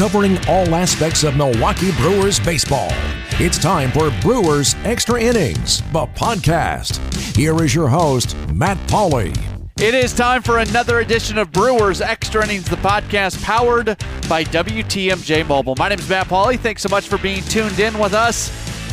covering 0.00 0.38
all 0.48 0.74
aspects 0.74 1.24
of 1.24 1.36
Milwaukee 1.36 1.92
Brewers 1.98 2.40
baseball. 2.40 2.88
It's 3.32 3.58
time 3.58 3.92
for 3.92 4.10
Brewers 4.22 4.74
Extra 4.82 5.20
Innings, 5.20 5.82
the 5.92 6.06
podcast. 6.06 6.96
Here 7.36 7.62
is 7.62 7.74
your 7.74 7.86
host, 7.86 8.34
Matt 8.48 8.78
Pauley. 8.88 9.36
It 9.78 9.92
is 9.92 10.14
time 10.14 10.40
for 10.40 10.56
another 10.56 11.00
edition 11.00 11.36
of 11.36 11.52
Brewers 11.52 12.00
Extra 12.00 12.42
Innings, 12.42 12.64
the 12.64 12.76
podcast 12.76 13.42
powered 13.44 13.88
by 14.26 14.42
WTMJ 14.42 15.46
Mobile. 15.46 15.74
My 15.76 15.90
name 15.90 15.98
is 15.98 16.08
Matt 16.08 16.28
Pauley. 16.28 16.58
Thanks 16.58 16.80
so 16.80 16.88
much 16.88 17.06
for 17.06 17.18
being 17.18 17.42
tuned 17.42 17.78
in 17.78 17.98
with 17.98 18.14
us. 18.14 18.48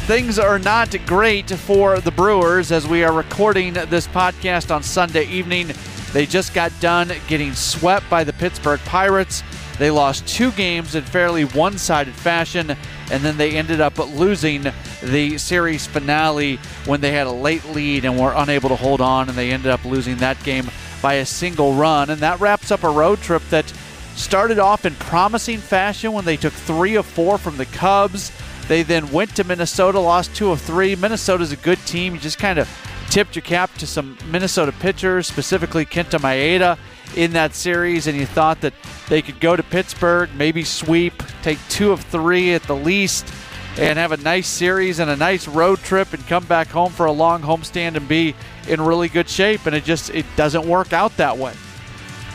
Things 0.08 0.38
are 0.38 0.60
not 0.60 0.94
great 1.05 1.50
for 1.50 2.02
the 2.02 2.12
Brewers 2.12 2.73
as 2.73 2.86
we 2.86 3.05
are 3.05 3.14
recording 3.14 3.72
this 3.72 4.09
podcast 4.09 4.76
on 4.76 4.84
Sunday 4.84 5.23
evening. 5.28 5.70
They 6.12 6.26
just 6.26 6.53
got 6.53 6.73
done 6.81 7.14
getting 7.30 7.53
swept 7.53 8.09
by 8.09 8.26
the 8.26 8.34
Pittsburgh 8.34 8.81
Pirates. 8.81 9.42
They 9.80 9.91
lost 9.91 10.27
two 10.27 10.52
games 10.52 10.95
in 10.95 11.04
fairly 11.04 11.45
one 11.45 11.77
sided 11.77 12.16
fashion, 12.16 12.76
and 13.12 13.23
then 13.23 13.38
they 13.38 13.55
ended 13.55 13.80
up 13.80 13.98
losing 14.00 14.66
the 15.03 15.38
series 15.38 15.86
finale 15.86 16.58
when 16.86 17.02
they 17.02 17.12
had 17.12 17.27
a 17.27 17.31
late 17.31 17.66
lead 17.70 18.03
and 18.03 18.20
were 18.20 18.34
unable 18.36 18.70
to 18.70 18.76
hold 18.76 19.02
on, 19.02 19.30
and 19.30 19.38
they 19.38 19.52
ended 19.52 19.72
up 19.72 19.86
losing 19.86 20.17
that 20.17 20.41
game 20.44 20.70
by 21.02 21.16
a 21.16 21.26
single 21.26 21.73
run. 21.73 22.09
And 22.09 22.22
that 22.22 22.40
wraps 22.40 22.72
up 22.72 22.84
a 22.84 22.90
road 22.90 23.20
trip 23.22 23.44
that 23.50 23.72
started 24.16 24.58
off 24.58 24.86
in 24.86 24.95
promising 24.95 25.59
fashion 25.59 26.12
when 26.12 26.25
they 26.25 26.38
took 26.38 26.53
three 26.53 26.95
of 26.95 27.05
four 27.05 27.38
from 27.38 27.58
the 27.58 27.66
Cubs. 27.67 28.31
They 28.67 28.81
then 28.81 29.12
went 29.12 29.36
to 29.36 29.44
Minnesota, 29.44 30.00
lost 30.00 30.36
two 30.36 30.52
of 30.52 30.59
three. 30.59 30.95
Minnesota's 30.95 31.52
a 31.52 31.58
good 31.58 31.80
team. 31.86 32.16
You 32.16 32.20
just 32.20 32.39
kind 32.39 32.58
of 32.58 32.67
tipped 33.09 33.36
your 33.36 33.44
cap 33.44 33.73
to 33.75 33.88
some 33.88 34.17
Minnesota 34.30 34.72
pitchers, 34.72 35.28
specifically 35.28 35.86
Kenta 35.86 36.20
Maeda 36.20 36.78
in 37.16 37.33
that 37.33 37.53
series, 37.53 38.08
and 38.08 38.17
you 38.17 38.25
thought 38.25 38.61
that 38.61 38.73
they 39.09 39.22
could 39.22 39.39
go 39.39 39.55
to 39.55 39.63
Pittsburgh, 39.63 40.30
maybe 40.36 40.63
sweep, 40.63 41.14
take 41.41 41.59
two 41.69 41.91
of 41.91 42.02
three 42.02 42.53
at 42.53 42.64
the 42.64 42.75
least, 42.75 43.31
and 43.77 43.99
have 43.99 44.11
a 44.11 44.17
nice 44.17 44.47
series 44.47 44.99
and 44.99 45.09
a 45.09 45.16
nice 45.16 45.47
road 45.47 45.80
trip 45.80 46.14
and 46.14 46.25
come 46.27 46.45
back 46.45 46.67
home 46.67 46.91
for 46.91 47.05
a 47.05 47.11
long 47.11 47.41
homestand 47.41 47.95
and 47.95 48.08
be 48.08 48.36
in 48.67 48.81
really 48.81 49.08
good 49.08 49.30
shape. 49.30 49.66
And 49.66 49.75
it 49.75 49.83
just 49.83 50.09
it 50.09 50.25
doesn't 50.36 50.67
work 50.67 50.94
out 50.94 51.16
that 51.17 51.38
way. 51.38 51.53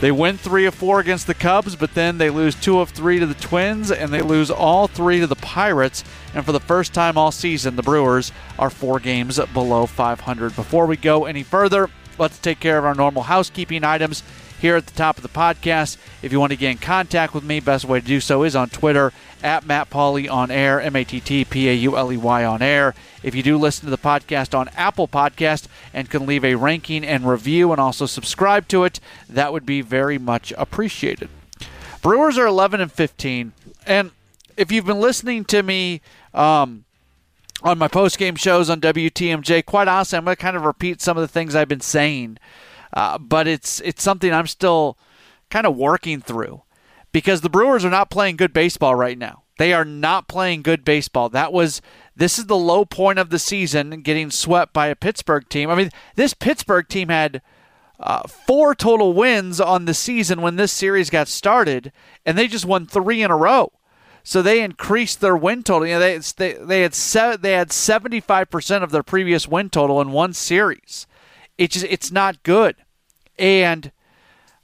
They 0.00 0.10
win 0.10 0.36
three 0.36 0.66
of 0.66 0.74
four 0.74 0.98
against 0.98 1.28
the 1.28 1.34
Cubs, 1.34 1.76
but 1.76 1.94
then 1.94 2.18
they 2.18 2.28
lose 2.28 2.56
two 2.56 2.80
of 2.80 2.90
three 2.90 3.20
to 3.20 3.26
the 3.26 3.34
Twins, 3.34 3.92
and 3.92 4.12
they 4.12 4.20
lose 4.20 4.50
all 4.50 4.88
three 4.88 5.20
to 5.20 5.28
the 5.28 5.36
Pirates. 5.36 6.02
And 6.34 6.44
for 6.44 6.50
the 6.50 6.58
first 6.58 6.92
time 6.92 7.16
all 7.16 7.30
season, 7.30 7.76
the 7.76 7.84
Brewers 7.84 8.32
are 8.58 8.68
four 8.68 8.98
games 8.98 9.38
below 9.52 9.86
500. 9.86 10.56
Before 10.56 10.86
we 10.86 10.96
go 10.96 11.24
any 11.26 11.44
further, 11.44 11.88
let's 12.18 12.40
take 12.40 12.58
care 12.58 12.78
of 12.78 12.84
our 12.84 12.96
normal 12.96 13.22
housekeeping 13.22 13.84
items 13.84 14.24
here 14.62 14.76
at 14.76 14.86
the 14.86 14.92
top 14.92 15.16
of 15.16 15.24
the 15.24 15.28
podcast. 15.28 15.96
If 16.22 16.30
you 16.30 16.38
want 16.38 16.52
to 16.52 16.56
get 16.56 16.70
in 16.70 16.78
contact 16.78 17.34
with 17.34 17.42
me, 17.42 17.58
best 17.58 17.84
way 17.84 18.00
to 18.00 18.06
do 18.06 18.20
so 18.20 18.44
is 18.44 18.54
on 18.54 18.70
Twitter 18.70 19.12
at 19.42 19.66
Matt 19.66 19.90
Pauley 19.90 20.30
on 20.30 20.52
air, 20.52 20.80
M 20.80 20.94
A 20.94 21.02
T 21.02 21.18
T 21.20 21.44
P 21.44 21.68
A 21.68 21.74
U 21.74 21.96
L 21.96 22.12
E 22.12 22.16
Y 22.16 22.44
on 22.44 22.62
air. 22.62 22.94
If 23.24 23.34
you 23.34 23.42
do 23.42 23.58
listen 23.58 23.86
to 23.86 23.90
the 23.90 23.98
podcast 23.98 24.56
on 24.56 24.68
Apple 24.76 25.08
Podcast 25.08 25.66
and 25.92 26.08
can 26.08 26.26
leave 26.26 26.44
a 26.44 26.54
ranking 26.54 27.04
and 27.04 27.28
review 27.28 27.72
and 27.72 27.80
also 27.80 28.06
subscribe 28.06 28.68
to 28.68 28.84
it, 28.84 29.00
that 29.28 29.52
would 29.52 29.66
be 29.66 29.80
very 29.80 30.16
much 30.16 30.52
appreciated. 30.56 31.28
Brewers 32.00 32.38
are 32.38 32.46
11 32.46 32.80
and 32.80 32.92
15, 32.92 33.52
and 33.84 34.12
if 34.56 34.70
you've 34.70 34.86
been 34.86 35.00
listening 35.00 35.44
to 35.46 35.64
me 35.64 36.00
um, 36.34 36.84
on 37.62 37.78
my 37.78 37.88
post 37.88 38.16
game 38.16 38.36
shows 38.36 38.70
on 38.70 38.80
WTMJ, 38.80 39.64
quite 39.64 39.88
honestly, 39.88 40.18
I'm 40.18 40.24
going 40.24 40.36
to 40.36 40.40
kind 40.40 40.56
of 40.56 40.64
repeat 40.64 41.00
some 41.00 41.16
of 41.16 41.22
the 41.22 41.28
things 41.28 41.56
I've 41.56 41.68
been 41.68 41.80
saying, 41.80 42.38
uh, 42.92 43.18
but 43.18 43.46
it's 43.46 43.80
it's 43.80 44.02
something 44.02 44.32
I'm 44.32 44.46
still 44.46 44.98
kind 45.50 45.66
of 45.66 45.76
working 45.76 46.20
through 46.20 46.62
because 47.12 47.40
the 47.40 47.50
Brewers 47.50 47.84
are 47.84 47.90
not 47.90 48.10
playing 48.10 48.36
good 48.36 48.52
baseball 48.52 48.94
right 48.94 49.18
now. 49.18 49.42
They 49.58 49.72
are 49.72 49.84
not 49.84 50.28
playing 50.28 50.62
good 50.62 50.84
baseball. 50.84 51.28
That 51.28 51.52
was 51.52 51.80
this 52.16 52.38
is 52.38 52.46
the 52.46 52.56
low 52.56 52.84
point 52.84 53.18
of 53.18 53.30
the 53.30 53.38
season, 53.38 54.02
getting 54.02 54.30
swept 54.30 54.72
by 54.72 54.88
a 54.88 54.96
Pittsburgh 54.96 55.48
team. 55.48 55.70
I 55.70 55.74
mean, 55.74 55.90
this 56.16 56.34
Pittsburgh 56.34 56.88
team 56.88 57.08
had 57.08 57.42
uh, 58.00 58.26
four 58.26 58.74
total 58.74 59.12
wins 59.12 59.60
on 59.60 59.84
the 59.84 59.94
season 59.94 60.42
when 60.42 60.56
this 60.56 60.72
series 60.72 61.10
got 61.10 61.28
started, 61.28 61.92
and 62.26 62.36
they 62.36 62.48
just 62.48 62.64
won 62.64 62.86
three 62.86 63.22
in 63.22 63.30
a 63.30 63.36
row. 63.36 63.72
So 64.24 64.40
they 64.40 64.62
increased 64.62 65.20
their 65.20 65.36
win 65.36 65.62
total. 65.62 65.86
You 65.86 65.94
know, 65.94 66.00
they 66.00 66.18
they, 66.18 66.52
they 66.54 66.82
had 66.82 66.94
se- 66.94 67.38
they 67.40 67.52
had 67.52 67.72
seventy 67.72 68.20
five 68.20 68.50
percent 68.50 68.84
of 68.84 68.90
their 68.90 69.02
previous 69.02 69.46
win 69.48 69.70
total 69.70 70.00
in 70.00 70.12
one 70.12 70.32
series. 70.32 71.06
It's 71.58 71.74
just 71.74 71.86
it's 71.88 72.10
not 72.10 72.42
good, 72.42 72.76
and 73.38 73.92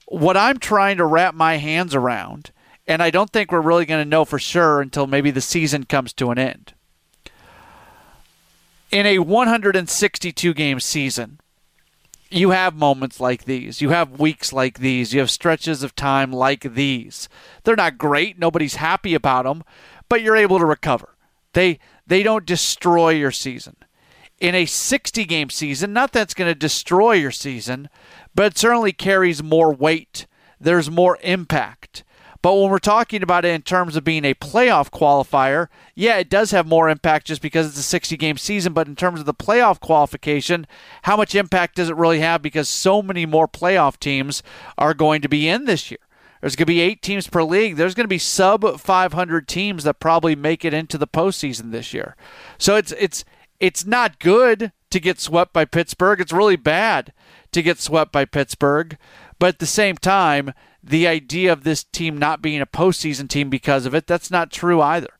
what 0.06 0.37
I'm 0.37 0.59
trying 0.59 0.97
to 0.97 1.04
wrap 1.04 1.34
my 1.34 1.56
hands 1.56 1.94
around, 1.94 2.50
and 2.87 3.03
I 3.03 3.10
don't 3.10 3.31
think 3.31 3.53
we're 3.53 3.60
really 3.60 3.84
going 3.84 4.03
to 4.03 4.09
know 4.09 4.25
for 4.25 4.38
sure 4.38 4.81
until 4.81 5.06
maybe 5.06 5.31
the 5.31 5.41
season 5.41 5.84
comes 5.84 6.12
to 6.15 6.31
an 6.31 6.38
end. 6.38 6.75
In 8.91 9.04
a 9.04 9.19
162 9.19 10.54
game 10.54 10.81
season, 10.81 11.41
you 12.31 12.50
have 12.50 12.75
moments 12.75 13.21
like 13.21 13.44
these. 13.44 13.81
You 13.82 13.91
have 13.91 14.19
weeks 14.19 14.53
like 14.53 14.78
these. 14.78 15.12
You 15.12 15.21
have 15.21 15.31
stretches 15.31 15.82
of 15.82 15.94
time 15.94 16.32
like 16.32 16.75
these. 16.75 17.28
They're 17.65 17.77
not 17.77 17.98
great. 17.98 18.38
Nobody's 18.38 18.77
happy 18.77 19.15
about 19.15 19.44
them, 19.44 19.62
but 20.09 20.22
you're 20.22 20.37
able 20.37 20.59
to 20.59 20.66
recover. 20.66 21.15
They 21.53 21.78
they 22.06 22.22
don't 22.22 22.47
destroy 22.47 23.10
your 23.10 23.31
season. 23.31 23.77
In 24.41 24.54
a 24.54 24.66
60 24.66 25.25
game 25.25 25.50
season, 25.50 25.93
not 25.93 26.12
that's 26.12 26.34
going 26.34 26.50
to 26.50 26.54
destroy 26.54 27.12
your 27.12 27.31
season, 27.32 27.88
but 28.34 28.47
it 28.47 28.59
certainly 28.59 28.93
carries 28.93 29.43
more 29.43 29.75
weight. 29.75 30.26
There's 30.60 30.91
more 30.91 31.19
impact. 31.22 32.04
But 32.41 32.54
when 32.54 32.71
we're 32.71 32.78
talking 32.78 33.22
about 33.22 33.44
it 33.44 33.54
in 33.54 33.62
terms 33.62 33.97
of 33.97 34.04
being 34.04 34.25
a 34.25 34.34
playoff 34.34 34.91
qualifier, 34.91 35.66
yeah, 35.97 36.19
it 36.19 36.31
does 36.31 36.53
have 36.53 36.69
more 36.69 36.88
impact 36.88 37.27
just 37.27 37.43
because 37.43 37.66
it's 37.66 37.78
a 37.78 37.82
60 37.82 38.16
game 38.16 38.37
season. 38.37 38.72
But 38.72 38.87
in 38.87 38.94
terms 38.94 39.19
of 39.19 39.27
the 39.27 39.34
playoff 39.34 39.81
qualification, 39.81 40.66
how 41.03 41.16
much 41.16 41.34
impact 41.34 41.77
does 41.77 41.91
it 41.91 41.97
really 41.97 42.21
have? 42.21 42.41
Because 42.41 42.69
so 42.69 43.03
many 43.03 43.27
more 43.27 43.48
playoff 43.48 43.98
teams 43.98 44.43
are 44.77 44.94
going 44.94 45.21
to 45.22 45.28
be 45.28 45.48
in 45.48 45.65
this 45.65 45.91
year. 45.91 45.98
There's 46.41 46.54
going 46.54 46.66
to 46.66 46.72
be 46.72 46.81
eight 46.81 47.03
teams 47.03 47.27
per 47.27 47.43
league. 47.43 47.75
There's 47.75 47.94
going 47.94 48.04
to 48.04 48.09
be 48.09 48.19
sub 48.19 48.78
500 48.78 49.48
teams 49.48 49.82
that 49.82 49.98
probably 49.98 50.37
make 50.37 50.65
it 50.65 50.72
into 50.72 50.97
the 50.97 51.09
postseason 51.09 51.72
this 51.72 51.93
year. 51.93 52.15
So 52.59 52.77
it's 52.77 52.93
it's 52.93 53.25
it's 53.61 53.85
not 53.85 54.19
good 54.19 54.73
to 54.91 55.01
get 55.01 55.21
swept 55.21 55.53
by 55.53 55.65
Pittsburgh. 55.65 56.21
It's 56.21 56.33
really 56.33 56.57
bad 56.57 57.13
to 57.53 57.63
get 57.63 57.79
swept 57.79 58.13
by 58.13 58.25
Pittsburgh. 58.25 58.97
But 59.39 59.49
at 59.49 59.59
the 59.59 59.67
same 59.67 59.97
time, 59.97 60.53
the 60.83 61.07
idea 61.07 61.53
of 61.53 61.65
this 61.65 61.85
team 61.85 62.17
not 62.17 62.43
being 62.43 62.61
a 62.61 62.67
postseason 62.67 63.29
team 63.29 63.51
because 63.51 63.87
of 63.87 63.95
it, 63.95 64.07
that's 64.07 64.31
not 64.31 64.51
true 64.51 64.81
either. 64.81 65.11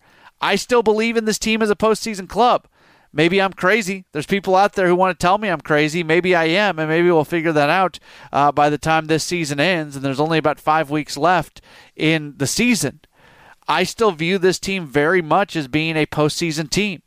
I 0.41 0.57
still 0.57 0.83
believe 0.83 1.17
in 1.17 1.25
this 1.25 1.39
team 1.39 1.63
as 1.63 1.71
a 1.71 1.77
postseason 1.77 2.29
club. 2.29 2.67
Maybe 3.13 3.41
I'm 3.41 3.55
crazy. 3.55 4.05
There's 4.13 4.27
people 4.27 4.55
out 4.55 4.75
there 4.75 4.87
who 4.87 4.95
want 4.95 5.19
to 5.19 5.23
tell 5.23 5.39
me 5.39 5.49
I'm 5.49 5.63
crazy. 5.63 6.05
Maybe 6.05 6.35
I 6.35 6.45
am, 6.45 6.79
and 6.79 6.89
maybe 6.89 7.11
we'll 7.11 7.25
figure 7.25 7.53
that 7.53 7.71
out 7.71 7.99
uh, 8.33 8.53
by 8.53 8.69
the 8.69 8.79
time 8.79 9.07
this 9.07 9.25
season 9.25 9.59
ends. 9.59 9.97
And 9.97 10.05
there's 10.05 10.21
only 10.21 10.39
about 10.39 10.61
five 10.61 10.91
weeks 10.91 11.17
left 11.17 11.61
in 11.97 12.35
the 12.37 12.47
season. 12.47 13.01
I 13.67 13.85
still 13.85 14.13
view 14.13 14.39
this 14.39 14.59
team 14.59 14.87
very 14.87 15.23
much 15.23 15.57
as 15.57 15.69
being 15.69 15.97
a 15.97 16.07
postseason 16.07 16.71
team. 16.71 17.03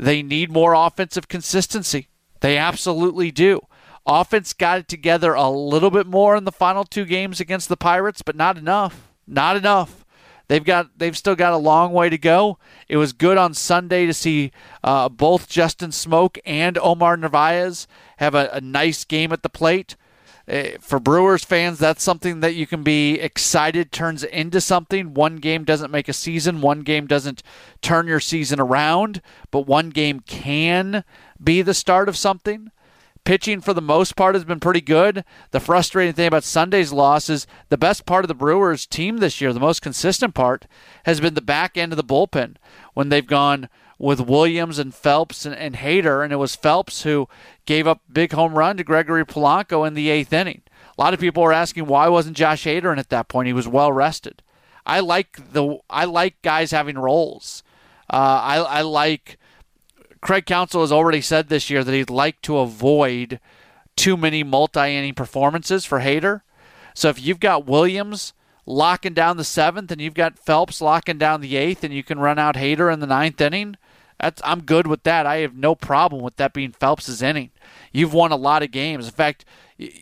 They 0.00 0.22
need 0.22 0.50
more 0.50 0.72
offensive 0.72 1.28
consistency. 1.28 2.08
They 2.40 2.56
absolutely 2.56 3.30
do. 3.30 3.60
Offense 4.06 4.54
got 4.54 4.78
it 4.78 4.88
together 4.88 5.34
a 5.34 5.50
little 5.50 5.90
bit 5.90 6.06
more 6.06 6.36
in 6.36 6.44
the 6.44 6.52
final 6.52 6.84
two 6.84 7.04
games 7.04 7.38
against 7.38 7.68
the 7.68 7.76
Pirates, 7.76 8.22
but 8.22 8.34
not 8.34 8.56
enough. 8.56 9.12
Not 9.26 9.58
enough. 9.58 10.06
They've 10.48 10.64
got 10.64 10.98
they've 10.98 11.16
still 11.16 11.36
got 11.36 11.52
a 11.52 11.58
long 11.58 11.92
way 11.92 12.08
to 12.08 12.16
go. 12.16 12.58
It 12.88 12.96
was 12.96 13.12
good 13.12 13.36
on 13.36 13.52
Sunday 13.52 14.06
to 14.06 14.14
see 14.14 14.52
uh, 14.82 15.10
both 15.10 15.48
Justin 15.48 15.90
Smoak 15.90 16.38
and 16.46 16.78
Omar 16.78 17.18
Narvaez 17.18 17.86
have 18.16 18.34
a, 18.34 18.48
a 18.54 18.60
nice 18.60 19.04
game 19.04 19.32
at 19.32 19.42
the 19.42 19.50
plate. 19.50 19.96
Uh, 20.50 20.70
for 20.80 20.98
Brewers 20.98 21.44
fans, 21.44 21.78
that's 21.78 22.02
something 22.02 22.40
that 22.40 22.56
you 22.56 22.66
can 22.66 22.82
be 22.82 23.20
excited 23.20 23.92
turns 23.92 24.24
into 24.24 24.60
something. 24.60 25.14
One 25.14 25.36
game 25.36 25.64
doesn't 25.64 25.92
make 25.92 26.08
a 26.08 26.12
season, 26.12 26.60
one 26.60 26.80
game 26.80 27.06
doesn't 27.06 27.44
turn 27.82 28.08
your 28.08 28.18
season 28.18 28.58
around, 28.58 29.22
but 29.52 29.68
one 29.68 29.90
game 29.90 30.20
can 30.20 31.04
be 31.42 31.62
the 31.62 31.74
start 31.74 32.08
of 32.08 32.16
something. 32.16 32.72
Pitching 33.22 33.60
for 33.60 33.74
the 33.74 33.82
most 33.82 34.16
part 34.16 34.34
has 34.34 34.44
been 34.44 34.58
pretty 34.58 34.80
good. 34.80 35.24
The 35.52 35.60
frustrating 35.60 36.14
thing 36.14 36.26
about 36.26 36.42
Sunday's 36.42 36.92
loss 36.92 37.28
is 37.28 37.46
the 37.68 37.78
best 37.78 38.04
part 38.04 38.24
of 38.24 38.28
the 38.28 38.34
Brewers 38.34 38.86
team 38.86 39.18
this 39.18 39.40
year, 39.40 39.52
the 39.52 39.60
most 39.60 39.82
consistent 39.82 40.34
part, 40.34 40.66
has 41.04 41.20
been 41.20 41.34
the 41.34 41.42
back 41.42 41.76
end 41.76 41.92
of 41.92 41.96
the 41.96 42.02
bullpen 42.02 42.56
when 42.94 43.08
they've 43.08 43.26
gone 43.26 43.68
with 44.00 44.18
Williams 44.18 44.78
and 44.78 44.94
Phelps 44.94 45.44
and, 45.44 45.54
and 45.54 45.76
Hader, 45.76 46.24
and 46.24 46.32
it 46.32 46.36
was 46.36 46.56
Phelps 46.56 47.02
who 47.02 47.28
gave 47.66 47.86
up 47.86 48.00
big 48.10 48.32
home 48.32 48.54
run 48.54 48.78
to 48.78 48.82
Gregory 48.82 49.26
Polanco 49.26 49.86
in 49.86 49.92
the 49.92 50.08
eighth 50.08 50.32
inning. 50.32 50.62
A 50.96 51.00
lot 51.00 51.12
of 51.12 51.20
people 51.20 51.44
are 51.44 51.52
asking 51.52 51.84
why 51.84 52.08
wasn't 52.08 52.36
Josh 52.36 52.64
Hader 52.64 52.90
in 52.92 52.98
at 52.98 53.10
that 53.10 53.28
point? 53.28 53.46
He 53.46 53.52
was 53.52 53.68
well 53.68 53.92
rested. 53.92 54.42
I 54.86 55.00
like 55.00 55.52
the 55.52 55.78
I 55.90 56.06
like 56.06 56.40
guys 56.40 56.70
having 56.70 56.96
roles. 56.96 57.62
Uh, 58.08 58.40
I 58.42 58.56
I 58.56 58.80
like 58.80 59.38
Craig 60.22 60.46
Counsell 60.46 60.80
has 60.80 60.90
already 60.90 61.20
said 61.20 61.48
this 61.48 61.68
year 61.68 61.84
that 61.84 61.92
he'd 61.92 62.08
like 62.08 62.40
to 62.42 62.58
avoid 62.58 63.38
too 63.96 64.16
many 64.16 64.42
multi 64.42 64.96
inning 64.96 65.14
performances 65.14 65.84
for 65.84 66.00
Hader. 66.00 66.40
So 66.94 67.10
if 67.10 67.22
you've 67.22 67.38
got 67.38 67.66
Williams 67.66 68.32
locking 68.64 69.12
down 69.12 69.36
the 69.36 69.44
seventh, 69.44 69.90
and 69.90 70.00
you've 70.00 70.14
got 70.14 70.38
Phelps 70.38 70.80
locking 70.80 71.18
down 71.18 71.42
the 71.42 71.56
eighth, 71.56 71.84
and 71.84 71.92
you 71.92 72.02
can 72.02 72.18
run 72.18 72.38
out 72.38 72.54
Hader 72.54 72.90
in 72.90 73.00
the 73.00 73.06
ninth 73.06 73.40
inning. 73.42 73.76
That's 74.20 74.42
I'm 74.44 74.62
good 74.62 74.86
with 74.86 75.02
that. 75.04 75.26
I 75.26 75.38
have 75.38 75.54
no 75.54 75.74
problem 75.74 76.22
with 76.22 76.36
that 76.36 76.52
being 76.52 76.72
Phelps's 76.72 77.22
inning. 77.22 77.50
You've 77.92 78.14
won 78.14 78.32
a 78.32 78.36
lot 78.36 78.62
of 78.62 78.70
games. 78.70 79.06
In 79.06 79.12
fact, 79.12 79.44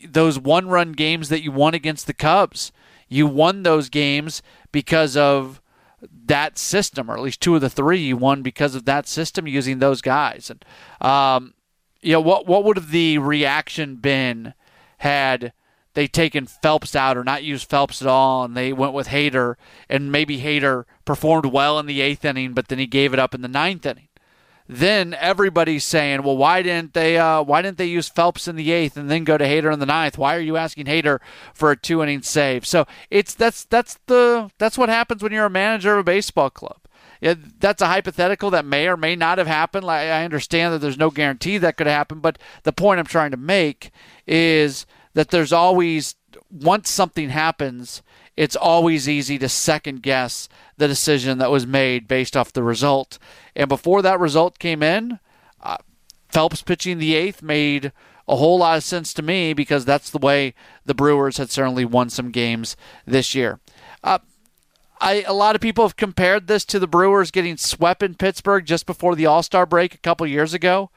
those 0.07 0.39
one-run 0.39 0.93
games 0.93 1.29
that 1.29 1.43
you 1.43 1.53
won 1.53 1.75
against 1.75 2.07
the 2.07 2.15
Cubs, 2.15 2.73
you 3.09 3.27
won 3.27 3.63
those 3.63 3.89
games 3.89 4.43
because 4.73 5.17
of 5.17 5.61
that 6.27 6.59
system, 6.59 7.11
or 7.11 7.15
at 7.15 7.23
least 7.23 7.41
two 7.41 7.55
of 7.55 7.61
the 7.61 7.71
three 7.71 7.99
you 7.99 8.17
won 8.17 8.43
because 8.43 8.75
of 8.75 8.85
that 8.85 9.07
system 9.07 9.47
using 9.47 9.79
those 9.79 10.01
guys. 10.01 10.51
And 10.51 10.65
um, 11.01 11.55
you 12.01 12.13
know 12.13 12.21
what 12.21 12.47
what 12.47 12.65
would 12.65 12.77
have 12.77 12.91
the 12.91 13.19
reaction 13.19 13.97
been 13.97 14.55
had 14.99 15.53
they 15.95 16.07
taken 16.07 16.47
Phelps 16.47 16.95
out 16.95 17.17
or 17.17 17.25
not 17.25 17.43
used 17.43 17.69
Phelps 17.69 18.03
at 18.03 18.09
all, 18.09 18.45
and 18.45 18.57
they 18.57 18.73
went 18.73 18.93
with 18.93 19.09
Hader, 19.09 19.57
and 19.89 20.13
maybe 20.13 20.41
Hader 20.41 20.85
performed 21.05 21.47
well 21.47 21.79
in 21.79 21.87
the 21.87 22.01
eighth 22.01 22.25
inning, 22.25 22.53
but 22.53 22.69
then 22.69 22.79
he 22.79 22.87
gave 22.87 23.13
it 23.13 23.19
up 23.19 23.35
in 23.35 23.43
the 23.43 23.49
ninth 23.49 23.85
inning 23.85 24.08
then 24.69 25.15
everybody's 25.15 25.85
saying, 25.85 26.23
well, 26.23 26.37
why 26.37 26.63
didn't 26.63 26.93
they 26.93 27.17
uh, 27.17 27.43
why 27.43 27.63
didn't 27.63 27.79
they 27.79 27.87
use 27.87 28.09
Phelps 28.09 28.47
in 28.47 28.57
the 28.57 28.71
eighth 28.71 28.97
and 28.97 29.11
then 29.11 29.25
go 29.25 29.39
to 29.39 29.45
Hader 29.45 29.73
in 29.73 29.79
the 29.79 29.87
ninth? 29.87 30.19
Why 30.19 30.37
are 30.37 30.41
you 30.41 30.57
asking 30.57 30.87
Hader 30.87 31.21
for 31.55 31.71
a 31.71 31.77
two 31.77 32.03
inning 32.03 32.23
save? 32.23 32.67
So 32.67 32.87
it's 33.11 33.35
that's 33.35 33.65
that's 33.65 33.99
the 34.07 34.51
that's 34.59 34.77
what 34.77 34.91
happens 34.91 35.23
when 35.23 35.33
you're 35.33 35.47
a 35.47 35.51
manager 35.51 35.95
of 35.95 36.01
a 36.01 36.05
baseball 36.05 36.51
club. 36.51 36.79
That's 37.21 37.83
a 37.83 37.89
hypothetical 37.89 38.51
that 38.51 38.65
may 38.65 38.87
or 38.87 38.97
may 38.97 39.17
not 39.17 39.39
have 39.39 39.49
happened. 39.49 39.85
Like, 39.85 40.03
I 40.07 40.25
understand 40.25 40.73
that 40.73 40.79
there's 40.79 40.99
no 40.99 41.11
guarantee 41.11 41.59
that 41.59 41.77
could 41.77 41.89
happen, 41.89 42.21
but 42.21 42.39
the 42.63 42.73
point 42.73 43.01
I'm 43.01 43.07
trying 43.07 43.33
to 43.33 43.37
make 43.37 43.91
is 44.25 44.87
that 45.15 45.31
there's 45.31 45.53
always 45.53 46.15
once 46.51 46.91
something 46.91 47.31
happens, 47.31 48.03
it's 48.37 48.57
always 48.57 49.09
easy 49.09 49.39
to 49.39 49.49
second 49.49 50.03
guess 50.03 50.49
the 50.77 50.89
decision 50.89 51.39
that 51.39 51.51
was 51.51 51.67
made 51.67 52.09
based 52.09 52.37
off 52.37 52.53
the 52.53 52.63
result. 52.63 53.19
And 53.57 53.69
before 53.69 54.03
that 54.03 54.21
result 54.21 54.59
came 54.59 54.83
in, 54.83 55.19
uh, 55.61 55.79
Phelps 56.29 56.63
pitching 56.63 56.99
the 56.99 57.15
eighth 57.15 57.43
made 57.43 57.93
a 58.29 58.37
whole 58.37 58.59
lot 58.59 58.77
of 58.77 58.85
sense 58.85 59.13
to 59.15 59.23
me 59.23 59.55
because 59.55 59.85
that's 59.85 60.11
the 60.11 60.19
way 60.19 60.55
the 60.85 60.95
Brewers 60.95 61.39
had 61.39 61.51
certainly 61.51 61.85
won 61.85 62.11
some 62.11 62.31
games 62.31 62.77
this 63.07 63.35
year. 63.35 63.59
Uh, 64.05 64.19
I, 65.01 65.23
a 65.23 65.33
lot 65.33 65.55
of 65.55 65.61
people 65.61 65.85
have 65.85 65.97
compared 65.97 66.47
this 66.47 66.65
to 66.67 66.79
the 66.79 66.87
Brewers 66.87 67.31
getting 67.31 67.57
swept 67.57 68.03
in 68.03 68.15
Pittsburgh 68.15 68.65
just 68.65 68.87
before 68.87 69.15
the 69.15 69.27
All 69.27 69.43
Star 69.43 69.65
break 69.65 69.95
a 69.95 69.99
couple 69.99 70.27
years 70.27 70.55
ago. 70.55 70.91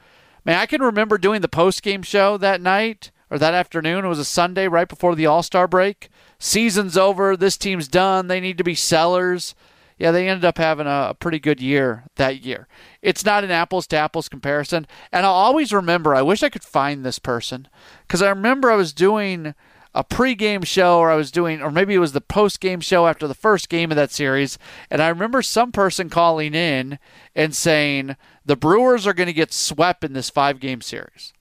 Man, 0.44 0.58
I 0.58 0.66
can 0.66 0.82
remember 0.82 1.18
doing 1.18 1.42
the 1.42 1.48
post 1.48 1.84
game 1.84 2.02
show 2.02 2.38
that 2.38 2.62
night 2.62 3.12
or 3.32 3.40
that 3.40 3.56
afternoon. 3.56 4.06
It 4.06 4.10
was 4.10 4.20
a 4.20 4.26
Sunday 4.26 4.68
right 4.68 4.88
before 4.88 5.16
the 5.16 5.26
All 5.26 5.42
Star 5.42 5.68
break. 5.68 6.10
Season's 6.38 6.98
over. 6.98 7.36
This 7.36 7.58
team's 7.58 7.88
done. 7.88 8.28
They 8.28 8.40
need 8.40 8.60
to 8.60 8.64
be 8.64 8.76
sellers 8.76 9.56
yeah, 10.02 10.10
they 10.10 10.28
ended 10.28 10.46
up 10.46 10.58
having 10.58 10.88
a, 10.88 11.16
pretty 11.20 11.38
good 11.38 11.62
year 11.62 12.06
that 12.16 12.44
year. 12.44 12.68
It's 13.04 13.24
not 13.24 13.44
an 13.44 13.52
apples 13.52 13.86
to 13.88 13.98
apples 13.98 14.28
comparison. 14.28 14.88
And 15.12 15.28
I'll 15.28 15.32
always 15.32 15.72
remember, 15.72 16.16
I 16.16 16.24
wish 16.24 16.42
I 16.42 16.50
could 16.50 16.64
find 16.64 17.06
this 17.06 17.20
person 17.20 17.68
because 18.08 18.24
I 18.24 18.30
remember 18.30 18.72
I 18.72 18.76
was 18.76 18.94
doing 18.94 19.54
a 19.94 20.04
pregame 20.04 20.66
show 20.66 20.98
or 20.98 21.12
I 21.12 21.16
was 21.16 21.30
doing, 21.30 21.62
or 21.62 21.70
maybe 21.70 21.94
it 21.94 22.00
was 22.00 22.14
the 22.14 22.20
postgame 22.22 22.82
show 22.82 23.06
after 23.06 23.28
the 23.28 23.36
first 23.36 23.70
game 23.70 23.92
of 23.92 23.96
that 23.98 24.10
series. 24.10 24.58
And 24.90 25.04
I 25.04 25.10
remember 25.10 25.44
some 25.44 25.72
person 25.72 26.10
calling 26.10 26.56
in 26.56 26.98
and 27.36 27.56
saying, 27.56 28.16
the 28.44 28.56
Brewers 28.56 29.06
are 29.06 29.14
going 29.14 29.28
to 29.28 29.34
get 29.34 29.54
swept 29.54 30.04
in 30.04 30.14
this 30.14 30.32
five 30.32 30.60
game 30.60 30.82
series. 30.82 31.32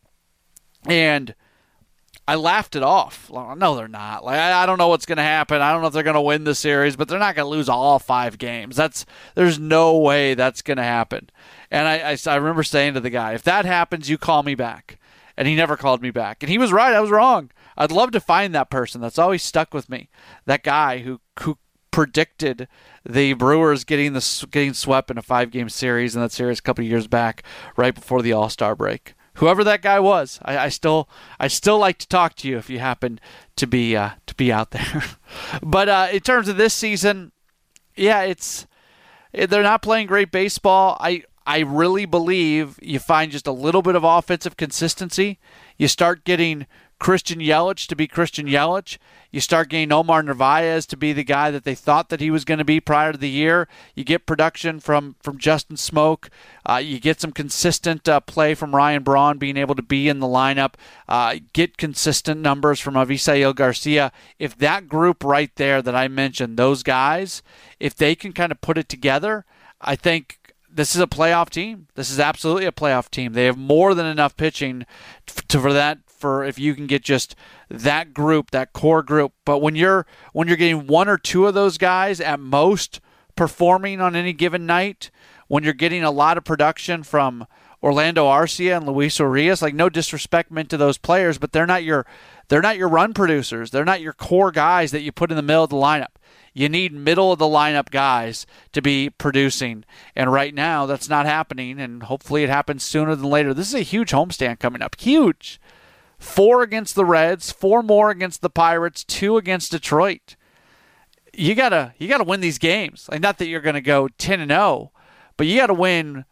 And 0.87 1.35
I 2.31 2.37
laughed 2.37 2.77
it 2.77 2.85
off. 2.85 3.29
No, 3.29 3.75
they're 3.75 3.89
not. 3.89 4.25
Like 4.25 4.39
I, 4.39 4.65
don't 4.65 4.79
know 4.79 4.87
what's 4.87 5.05
going 5.05 5.17
to 5.17 5.23
happen. 5.23 5.61
I 5.61 5.73
don't 5.73 5.81
know 5.81 5.89
if 5.89 5.93
they're 5.93 6.05
going 6.05 6.15
to 6.15 6.21
win 6.21 6.45
the 6.45 6.55
series, 6.55 6.95
but 6.95 7.09
they're 7.09 7.19
not 7.19 7.35
going 7.35 7.45
to 7.45 7.51
lose 7.51 7.69
all 7.69 7.99
five 7.99 8.39
games. 8.39 8.77
That's 8.77 9.05
there's 9.35 9.59
no 9.59 9.99
way 9.99 10.35
that's 10.35 10.63
going 10.63 10.77
to 10.77 10.85
happen. 10.85 11.29
And 11.73 11.89
I, 11.89 12.13
I, 12.13 12.17
I 12.29 12.37
remember 12.37 12.63
saying 12.63 12.95
to 12.95 13.01
the 13.01 13.11
guy, 13.11 13.33
if 13.33 13.43
that 13.43 13.65
happens, 13.65 14.09
you 14.09 14.17
call 14.17 14.45
me 14.45 14.55
back. 14.55 15.01
And 15.37 15.49
he 15.49 15.57
never 15.57 15.77
called 15.77 16.03
me 16.03 16.13
back. 16.13 16.45
And 16.45 16.51
he 16.51 16.57
was 16.57 16.71
right. 16.71 16.95
I 16.95 17.01
was 17.01 17.11
wrong. 17.11 17.51
I'd 17.77 17.91
love 17.91 18.13
to 18.13 18.21
find 18.21 18.55
that 18.55 18.71
person. 18.71 19.01
That's 19.01 19.19
always 19.19 19.43
stuck 19.43 19.75
with 19.75 19.89
me. 19.89 20.09
That 20.47 20.63
guy 20.63 20.99
who 20.99 21.21
who 21.41 21.59
predicted 21.91 22.69
the 23.05 23.33
Brewers 23.33 23.83
getting 23.83 24.13
the 24.13 24.47
getting 24.53 24.75
swept 24.75 25.11
in 25.11 25.19
a 25.19 25.23
five 25.23 25.51
game 25.51 25.69
series 25.69 26.15
in 26.15 26.23
that 26.23 26.31
series 26.31 26.61
a 26.61 26.63
couple 26.63 26.85
years 26.85 27.09
back, 27.09 27.43
right 27.77 27.93
before 27.93 28.23
the 28.23 28.33
All 28.33 28.49
Star 28.49 28.77
break 28.77 29.15
whoever 29.41 29.65
that 29.65 29.81
guy 29.81 29.99
was. 29.99 30.39
I, 30.45 30.59
I, 30.59 30.69
still 30.69 31.09
I 31.41 31.49
still 31.49 31.79
like 31.79 31.99
to 31.99 32.07
talk 32.09 32.35
to 32.37 32.49
you 32.49 32.59
if 32.59 32.69
you 32.69 32.79
happen 32.79 33.19
to 33.57 33.67
be 33.67 33.97
uh, 33.97 34.11
to 34.27 34.35
be 34.35 34.53
out 34.53 34.71
there. 34.71 35.03
but 35.63 35.89
uh, 35.89 36.09
in 36.13 36.21
terms 36.21 36.47
of 36.49 36.57
this 36.57 36.75
season, 36.75 37.33
yeah, 37.97 38.23
it's 38.23 38.67
they're 39.33 39.63
not 39.63 39.83
playing 39.83 40.07
great 40.07 40.31
baseball. 40.31 40.97
I 41.01 41.25
I 41.47 41.61
really 41.61 42.05
believe 42.05 42.79
you 42.83 42.99
find 42.99 43.33
just 43.33 43.47
a 43.47 43.53
little 43.53 43.83
bit 43.83 43.97
of 43.97 44.05
offensive 44.05 44.57
consistency. 44.57 45.39
You 45.79 45.89
start 45.89 46.25
getting 46.25 46.67
Christian 47.01 47.41
Yelich 47.41 47.87
to 47.89 47.97
be 47.97 48.07
Christian 48.07 48.47
Yelich. 48.47 48.99
You 49.31 49.41
start 49.41 49.71
getting 49.71 49.91
Omar 49.91 50.23
Narvaez 50.23 50.85
to 50.87 50.99
be 50.99 51.15
the 51.15 51.25
guy 51.25 51.51
that 51.51 51.65
they 51.65 51.75
thought 51.75 52.11
that 52.11 52.21
he 52.21 52.31
was 52.31 52.45
going 52.45 52.59
to 52.59 52.65
be 52.65 52.79
prior 52.79 53.11
to 53.11 53.19
the 53.19 53.31
year. 53.31 53.69
You 53.95 54.05
get 54.05 54.27
production 54.27 54.81
from 54.81 55.17
from 55.23 55.39
Justin 55.39 55.77
Smoak. 55.77 56.29
Uh, 56.69 56.77
you 56.77 57.01
get 57.01 57.19
some 57.19 57.33
consistent 57.33 58.07
uh, 58.07 58.21
play 58.21 58.55
from 58.55 58.77
Ryan 58.77 59.03
Braun 59.03 59.39
being 59.39 59.57
able 59.57 59.75
to 59.77 59.83
be 59.83 60.11
in 60.11 60.21
the 60.21 60.27
lineup. 60.27 60.75
Uh, 61.09 61.37
get 61.55 61.79
consistent 61.79 62.43
numbers 62.43 62.81
from 62.81 62.95
Avisail 62.95 63.55
Garcia. 63.55 64.13
If 64.39 64.59
that 64.59 64.87
group 64.87 65.25
right 65.25 65.55
there 65.57 65.81
that 65.81 65.97
I 65.97 66.07
mentioned, 66.07 66.59
those 66.59 66.83
guys, 66.83 67.43
if 67.81 67.95
they 67.95 68.15
can 68.15 68.33
kind 68.33 68.53
of 68.53 68.61
put 68.61 68.77
it 68.77 68.91
together, 68.91 69.47
I 69.81 69.97
think 69.97 70.55
this 70.71 70.95
is 70.95 71.01
a 71.01 71.07
playoff 71.07 71.49
team. 71.49 71.87
This 71.95 72.11
is 72.11 72.21
absolutely 72.21 72.67
a 72.67 72.73
playoff 72.73 73.11
team. 73.11 73.33
They 73.33 73.47
have 73.47 73.57
more 73.57 73.95
than 73.95 74.05
enough 74.05 74.37
pitching 74.37 74.85
to, 75.49 75.59
for 75.59 75.73
that 75.73 75.99
for 76.21 76.45
if 76.45 76.59
you 76.59 76.75
can 76.75 76.87
get 76.87 77.03
just 77.03 77.35
that 77.69 78.13
group, 78.13 78.51
that 78.51 78.73
core 78.73 79.03
group. 79.03 79.33
But 79.45 79.59
when 79.59 79.75
you're 79.75 80.07
when 80.33 80.49
you're 80.49 80.57
getting 80.57 80.87
one 80.87 81.09
or 81.09 81.19
two 81.19 81.47
of 81.47 81.55
those 81.55 81.79
guys 81.79 82.21
at 82.21 82.39
most 82.39 83.01
performing 83.37 84.01
on 84.01 84.15
any 84.15 84.33
given 84.33 84.67
night, 84.67 85.11
when 85.49 85.65
you're 85.65 85.73
getting 85.73 86.05
a 86.05 86.11
lot 86.11 86.37
of 86.37 86.45
production 86.45 87.03
from 87.03 87.47
Orlando 87.83 88.27
Arcia 88.27 88.77
and 88.77 88.87
Luis 88.87 89.19
Urias, 89.19 89.63
like 89.63 89.75
no 89.75 89.89
disrespect 89.89 90.51
meant 90.51 90.69
to 90.71 90.77
those 90.77 90.99
players, 90.99 91.39
but 91.39 91.53
they're 91.53 91.67
not 91.67 91.83
your 91.83 92.07
they're 92.49 92.61
not 92.61 92.77
your 92.77 92.89
run 92.89 93.15
producers. 93.15 93.71
They're 93.71 93.85
not 93.85 94.01
your 94.01 94.13
core 94.13 94.51
guys 94.51 94.91
that 94.91 95.03
you 95.03 95.13
put 95.13 95.31
in 95.31 95.37
the 95.37 95.43
middle 95.43 95.65
of 95.65 95.71
the 95.71 95.77
lineup. 95.77 96.17
You 96.53 96.69
need 96.69 96.93
middle 96.93 97.33
of 97.33 97.39
the 97.39 97.47
lineup 97.47 97.91
guys 97.91 98.45
to 98.73 98.83
be 98.83 99.11
producing. 99.11 99.85
And 100.17 100.33
right 100.33 100.53
now, 100.53 100.85
that's 100.85 101.09
not 101.09 101.27
happening. 101.27 101.81
And 101.81 102.03
hopefully, 102.03 102.43
it 102.43 102.51
happens 102.51 102.83
sooner 102.83 103.15
than 103.15 103.31
later. 103.31 103.55
This 103.55 103.69
is 103.69 103.75
a 103.75 103.81
huge 103.81 104.11
homestand 104.11 104.59
coming 104.59 104.83
up. 104.83 105.01
Huge 105.01 105.61
four 106.21 106.63
against 106.63 106.95
the 106.95 107.05
Reds, 107.05 107.51
four 107.51 107.83
more 107.83 108.11
against 108.11 108.43
the 108.43 108.51
Pirates, 108.51 109.03
two 109.03 109.37
against 109.37 109.73
Detroit. 109.73 110.37
You 111.33 111.55
gotta 111.55 111.95
you 111.99 112.07
gotta 112.07 112.25
win 112.25 112.41
these 112.41 112.59
games. 112.59 113.09
Like 113.11 113.21
not 113.21 113.39
that 113.39 113.49
you're 113.49 113.61
gonna 113.61 113.81
go 113.81 114.09
ten 114.19 114.41
and 114.41 114.51
zero, 114.51 114.61
oh, 114.63 114.91
but 115.37 115.47
you 115.47 115.57
gotta 115.59 115.75
win 115.75 116.25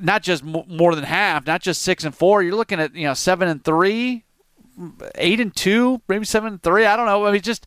not 0.00 0.22
just 0.22 0.42
more 0.42 0.94
than 0.94 1.04
half, 1.04 1.46
not 1.46 1.62
just 1.62 1.82
six 1.82 2.04
and 2.04 2.14
four. 2.14 2.42
You're 2.42 2.56
looking 2.56 2.80
at 2.80 2.94
you 2.94 3.06
know 3.06 3.14
seven 3.14 3.48
and 3.48 3.64
three, 3.64 4.24
eight 5.14 5.40
and 5.40 5.54
two, 5.54 6.02
maybe 6.08 6.24
seven 6.24 6.54
and 6.54 6.62
three. 6.62 6.84
I 6.84 6.96
don't 6.96 7.06
know. 7.06 7.26
I 7.26 7.32
mean, 7.32 7.40
just 7.40 7.66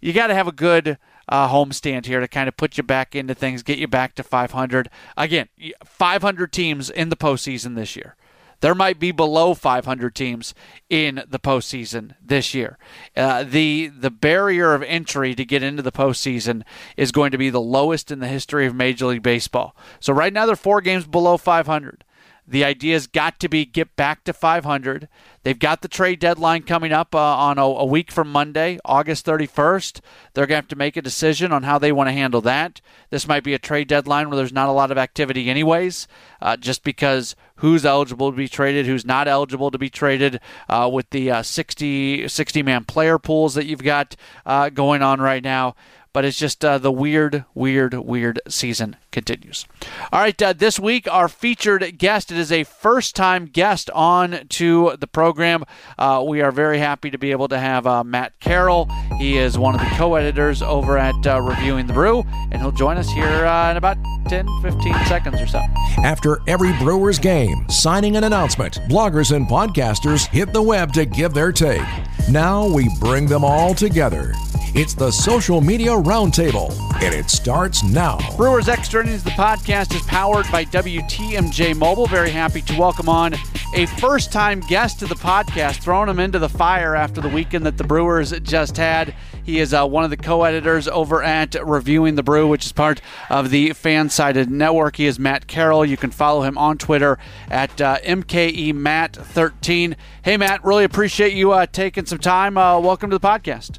you 0.00 0.12
got 0.12 0.26
to 0.26 0.34
have 0.34 0.48
a 0.48 0.52
good 0.52 0.98
uh, 1.28 1.48
homestand 1.48 2.06
here 2.06 2.20
to 2.20 2.28
kind 2.28 2.48
of 2.48 2.56
put 2.56 2.76
you 2.76 2.82
back 2.82 3.14
into 3.14 3.34
things, 3.34 3.62
get 3.62 3.78
you 3.78 3.88
back 3.88 4.14
to 4.16 4.22
500. 4.22 4.90
Again, 5.16 5.48
500 5.84 6.52
teams 6.52 6.90
in 6.90 7.08
the 7.08 7.16
postseason 7.16 7.74
this 7.74 7.96
year. 7.96 8.16
There 8.64 8.74
might 8.74 8.98
be 8.98 9.12
below 9.12 9.52
500 9.52 10.14
teams 10.14 10.54
in 10.88 11.22
the 11.28 11.38
postseason 11.38 12.14
this 12.24 12.54
year. 12.54 12.78
Uh, 13.14 13.44
the 13.44 13.88
the 13.88 14.10
barrier 14.10 14.72
of 14.72 14.82
entry 14.82 15.34
to 15.34 15.44
get 15.44 15.62
into 15.62 15.82
the 15.82 15.92
postseason 15.92 16.62
is 16.96 17.12
going 17.12 17.30
to 17.32 17.36
be 17.36 17.50
the 17.50 17.60
lowest 17.60 18.10
in 18.10 18.20
the 18.20 18.26
history 18.26 18.64
of 18.64 18.74
Major 18.74 19.04
League 19.04 19.22
Baseball. 19.22 19.76
So 20.00 20.14
right 20.14 20.32
now 20.32 20.46
they're 20.46 20.56
four 20.56 20.80
games 20.80 21.06
below 21.06 21.36
500. 21.36 22.04
The 22.46 22.64
idea's 22.64 23.06
got 23.06 23.40
to 23.40 23.48
be 23.48 23.64
get 23.64 23.96
back 23.96 24.24
to 24.24 24.34
500. 24.34 25.08
They've 25.44 25.58
got 25.58 25.80
the 25.80 25.88
trade 25.88 26.20
deadline 26.20 26.62
coming 26.62 26.92
up 26.92 27.14
uh, 27.14 27.18
on 27.18 27.58
a, 27.58 27.62
a, 27.62 27.84
week 27.86 28.12
from 28.12 28.30
Monday, 28.30 28.78
August 28.84 29.24
31st. 29.24 30.00
They're 30.32 30.46
going 30.46 30.56
to 30.56 30.62
have 30.62 30.68
to 30.68 30.76
make 30.76 30.96
a 30.96 31.02
decision 31.02 31.52
on 31.52 31.62
how 31.62 31.78
they 31.78 31.90
want 31.90 32.08
to 32.08 32.12
handle 32.12 32.42
that. 32.42 32.82
This 33.08 33.26
might 33.26 33.44
be 33.44 33.54
a 33.54 33.58
trade 33.58 33.88
deadline 33.88 34.28
where 34.28 34.36
there's 34.36 34.52
not 34.52 34.68
a 34.68 34.72
lot 34.72 34.90
of 34.90 34.98
activity, 34.98 35.48
anyways, 35.48 36.06
uh, 36.42 36.56
just 36.58 36.84
because 36.84 37.34
who's 37.56 37.86
eligible 37.86 38.30
to 38.30 38.36
be 38.36 38.48
traded, 38.48 38.84
who's 38.84 39.06
not 39.06 39.26
eligible 39.26 39.70
to 39.70 39.78
be 39.78 39.88
traded 39.88 40.38
uh, 40.68 40.88
with 40.92 41.08
the 41.10 41.30
uh, 41.30 41.42
60, 41.42 42.28
60 42.28 42.62
man 42.62 42.84
player 42.84 43.18
pools 43.18 43.54
that 43.54 43.66
you've 43.66 43.82
got 43.82 44.16
uh, 44.44 44.68
going 44.68 45.02
on 45.02 45.20
right 45.20 45.42
now. 45.42 45.74
But 46.14 46.24
it's 46.24 46.38
just 46.38 46.64
uh, 46.64 46.78
the 46.78 46.92
weird, 46.92 47.44
weird, 47.54 47.92
weird 47.92 48.40
season 48.48 48.96
continues. 49.10 49.66
All 50.12 50.20
right, 50.20 50.40
uh, 50.40 50.52
this 50.54 50.78
week 50.78 51.06
our 51.10 51.28
featured 51.28 51.98
guest 51.98 52.30
it 52.30 52.38
is 52.38 52.52
a 52.52 52.62
first-time 52.64 53.46
guest 53.46 53.90
on 53.90 54.46
to 54.50 54.96
the 54.98 55.08
program. 55.08 55.64
Uh, 55.98 56.24
we 56.26 56.40
are 56.40 56.52
very 56.52 56.78
happy 56.78 57.10
to 57.10 57.18
be 57.18 57.32
able 57.32 57.48
to 57.48 57.58
have 57.58 57.86
uh, 57.86 58.04
Matt 58.04 58.32
Carroll. 58.38 58.88
He 59.18 59.36
is 59.36 59.58
one 59.58 59.74
of 59.74 59.80
the 59.80 59.96
co-editors 59.96 60.62
over 60.62 60.96
at 60.96 61.26
uh, 61.26 61.42
Reviewing 61.42 61.88
the 61.88 61.92
Brew, 61.92 62.24
and 62.52 62.62
he'll 62.62 62.70
join 62.70 62.96
us 62.96 63.10
here 63.10 63.26
uh, 63.26 63.72
in 63.72 63.76
about 63.76 63.98
10, 64.28 64.46
15 64.62 64.94
seconds 65.06 65.40
or 65.40 65.48
so. 65.48 65.58
After 66.04 66.40
every 66.46 66.72
Brewers 66.78 67.18
game, 67.18 67.68
signing 67.68 68.16
an 68.16 68.22
announcement, 68.22 68.74
bloggers 68.88 69.34
and 69.34 69.48
podcasters 69.48 70.28
hit 70.28 70.52
the 70.52 70.62
web 70.62 70.92
to 70.92 71.04
give 71.04 71.34
their 71.34 71.50
take. 71.50 71.82
Now 72.30 72.72
we 72.72 72.88
bring 73.00 73.26
them 73.26 73.44
all 73.44 73.74
together. 73.74 74.32
It's 74.76 74.92
the 74.92 75.12
Social 75.12 75.60
Media 75.60 75.90
Roundtable, 75.90 76.72
and 77.00 77.14
it 77.14 77.30
starts 77.30 77.84
now. 77.84 78.18
Brewers 78.36 78.68
Extra 78.68 79.04
Innings, 79.04 79.22
the 79.22 79.30
podcast, 79.30 79.94
is 79.94 80.02
powered 80.02 80.50
by 80.50 80.64
WTMJ 80.64 81.76
Mobile. 81.76 82.08
Very 82.08 82.30
happy 82.30 82.60
to 82.62 82.76
welcome 82.76 83.08
on 83.08 83.34
a 83.76 83.86
first 83.86 84.32
time 84.32 84.58
guest 84.58 84.98
to 84.98 85.06
the 85.06 85.14
podcast, 85.14 85.80
throwing 85.80 86.08
him 86.08 86.18
into 86.18 86.40
the 86.40 86.48
fire 86.48 86.96
after 86.96 87.20
the 87.20 87.28
weekend 87.28 87.64
that 87.66 87.78
the 87.78 87.84
Brewers 87.84 88.32
just 88.40 88.76
had. 88.76 89.14
He 89.44 89.60
is 89.60 89.72
uh, 89.72 89.86
one 89.86 90.02
of 90.02 90.10
the 90.10 90.16
co 90.16 90.42
editors 90.42 90.88
over 90.88 91.22
at 91.22 91.54
Reviewing 91.64 92.16
the 92.16 92.24
Brew, 92.24 92.48
which 92.48 92.66
is 92.66 92.72
part 92.72 93.00
of 93.30 93.50
the 93.50 93.70
Fansided 93.70 94.48
Network. 94.48 94.96
He 94.96 95.06
is 95.06 95.20
Matt 95.20 95.46
Carroll. 95.46 95.84
You 95.84 95.96
can 95.96 96.10
follow 96.10 96.42
him 96.42 96.58
on 96.58 96.78
Twitter 96.78 97.16
at 97.48 97.80
uh, 97.80 97.98
MKEMatt13. 98.00 99.94
Hey, 100.22 100.36
Matt, 100.36 100.64
really 100.64 100.82
appreciate 100.82 101.32
you 101.32 101.52
uh, 101.52 101.66
taking 101.66 102.06
some 102.06 102.18
time. 102.18 102.58
Uh, 102.58 102.80
welcome 102.80 103.10
to 103.10 103.16
the 103.16 103.24
podcast. 103.24 103.78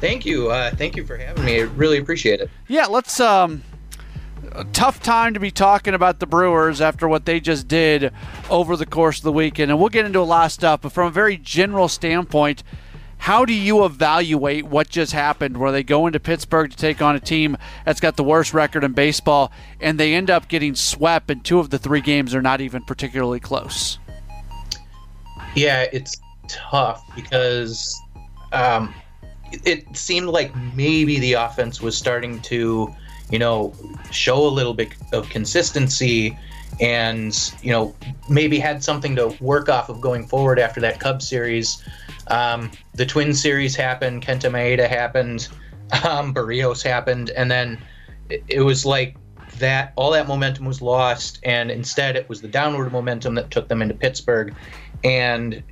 Thank 0.00 0.26
you. 0.26 0.50
Uh, 0.50 0.70
thank 0.74 0.96
you 0.96 1.06
for 1.06 1.16
having 1.16 1.44
me. 1.44 1.60
I 1.60 1.64
really 1.64 1.98
appreciate 1.98 2.40
it. 2.40 2.50
Yeah, 2.68 2.86
let's. 2.86 3.20
Um, 3.20 3.62
a 4.52 4.64
tough 4.64 5.02
time 5.02 5.34
to 5.34 5.40
be 5.40 5.50
talking 5.50 5.94
about 5.94 6.20
the 6.20 6.26
Brewers 6.26 6.80
after 6.80 7.08
what 7.08 7.24
they 7.24 7.40
just 7.40 7.68
did 7.68 8.12
over 8.48 8.76
the 8.76 8.86
course 8.86 9.18
of 9.18 9.24
the 9.24 9.32
weekend, 9.32 9.70
and 9.70 9.80
we'll 9.80 9.88
get 9.88 10.04
into 10.04 10.20
a 10.20 10.22
lot 10.22 10.46
of 10.46 10.52
stuff. 10.52 10.82
But 10.82 10.92
from 10.92 11.08
a 11.08 11.10
very 11.10 11.36
general 11.36 11.88
standpoint, 11.88 12.62
how 13.18 13.44
do 13.44 13.52
you 13.52 13.84
evaluate 13.84 14.66
what 14.66 14.88
just 14.88 15.12
happened 15.12 15.56
where 15.56 15.72
they 15.72 15.82
go 15.82 16.06
into 16.06 16.20
Pittsburgh 16.20 16.70
to 16.70 16.76
take 16.76 17.02
on 17.02 17.16
a 17.16 17.20
team 17.20 17.56
that's 17.84 18.00
got 18.00 18.16
the 18.16 18.24
worst 18.24 18.54
record 18.54 18.84
in 18.84 18.92
baseball 18.92 19.50
and 19.80 19.98
they 19.98 20.14
end 20.14 20.30
up 20.30 20.48
getting 20.48 20.74
swept 20.74 21.30
and 21.30 21.44
two 21.44 21.58
of 21.58 21.70
the 21.70 21.78
three 21.78 22.00
games 22.00 22.34
are 22.34 22.42
not 22.42 22.60
even 22.60 22.84
particularly 22.84 23.40
close? 23.40 23.98
Yeah, 25.54 25.86
it's 25.92 26.20
tough 26.46 27.02
because 27.16 27.98
um, 28.52 28.94
it 29.52 29.96
seemed 29.96 30.28
like 30.28 30.54
maybe 30.74 31.18
the 31.18 31.34
offense 31.34 31.80
was 31.80 31.96
starting 31.96 32.40
to, 32.42 32.92
you 33.30 33.38
know, 33.38 33.72
show 34.10 34.46
a 34.46 34.48
little 34.48 34.74
bit 34.74 34.94
of 35.12 35.28
consistency 35.28 36.36
and, 36.80 37.52
you 37.62 37.70
know, 37.70 37.94
maybe 38.28 38.58
had 38.58 38.82
something 38.82 39.16
to 39.16 39.28
work 39.40 39.68
off 39.68 39.88
of 39.88 40.00
going 40.00 40.26
forward 40.26 40.58
after 40.58 40.80
that 40.80 41.00
Cubs 41.00 41.26
series. 41.26 41.82
Um, 42.28 42.70
the 42.94 43.06
Twin 43.06 43.32
series 43.32 43.74
happened, 43.74 44.22
Kenta 44.22 44.50
Maeda 44.50 44.88
happened, 44.88 45.48
um, 46.04 46.34
Berrios 46.34 46.82
happened, 46.82 47.30
and 47.30 47.50
then 47.50 47.78
it, 48.28 48.44
it 48.48 48.60
was 48.60 48.84
like 48.84 49.16
that 49.58 49.92
all 49.96 50.10
that 50.10 50.28
momentum 50.28 50.66
was 50.66 50.82
lost, 50.82 51.38
and 51.44 51.70
instead 51.70 52.16
it 52.16 52.28
was 52.28 52.42
the 52.42 52.48
downward 52.48 52.92
momentum 52.92 53.34
that 53.36 53.50
took 53.50 53.68
them 53.68 53.80
into 53.80 53.94
Pittsburgh, 53.94 54.54
and 55.04 55.62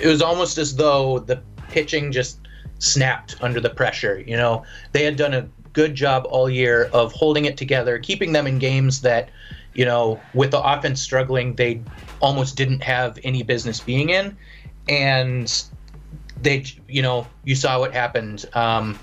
it 0.00 0.06
was 0.06 0.22
almost 0.22 0.56
as 0.56 0.76
though 0.76 1.18
the 1.18 1.42
pitching 1.68 2.12
just 2.12 2.40
snapped 2.80 3.36
under 3.40 3.60
the 3.60 3.70
pressure. 3.70 4.22
You 4.26 4.36
know, 4.36 4.64
they 4.92 5.04
had 5.04 5.16
done 5.16 5.34
a 5.34 5.48
good 5.72 5.94
job 5.94 6.26
all 6.28 6.50
year 6.50 6.90
of 6.92 7.12
holding 7.12 7.44
it 7.44 7.56
together, 7.56 7.98
keeping 7.98 8.32
them 8.32 8.46
in 8.46 8.58
games 8.58 9.02
that, 9.02 9.28
you 9.74 9.84
know, 9.84 10.20
with 10.34 10.50
the 10.50 10.60
offense 10.60 11.00
struggling, 11.00 11.54
they 11.54 11.80
almost 12.20 12.56
didn't 12.56 12.82
have 12.82 13.18
any 13.22 13.44
business 13.44 13.78
being 13.78 14.10
in. 14.10 14.36
And 14.88 15.64
they, 16.42 16.64
you 16.88 17.02
know, 17.02 17.26
you 17.44 17.54
saw 17.54 17.78
what 17.78 17.92
happened. 17.92 18.46
Um, 18.54 18.98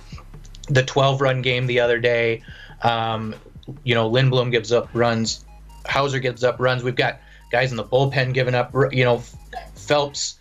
the 0.68 0.84
12 0.84 1.22
run 1.22 1.42
game 1.42 1.68
the 1.68 1.80
other 1.80 2.00
day, 2.00 2.44
um, 2.82 3.34
you 3.84 3.96
know, 3.96 4.10
Lindblom 4.10 4.52
gives 4.52 4.72
up 4.72 4.90
runs, 4.94 5.46
Houser 5.86 6.20
gives 6.20 6.44
up 6.44 6.60
runs. 6.60 6.84
We've 6.84 6.96
got 6.96 7.22
guys 7.52 7.72
in 7.72 7.78
the 7.78 7.84
bullpen 7.84 8.34
giving 8.34 8.56
up, 8.56 8.74
you 8.92 9.06
know, 9.06 9.24
Phelps 9.76 10.40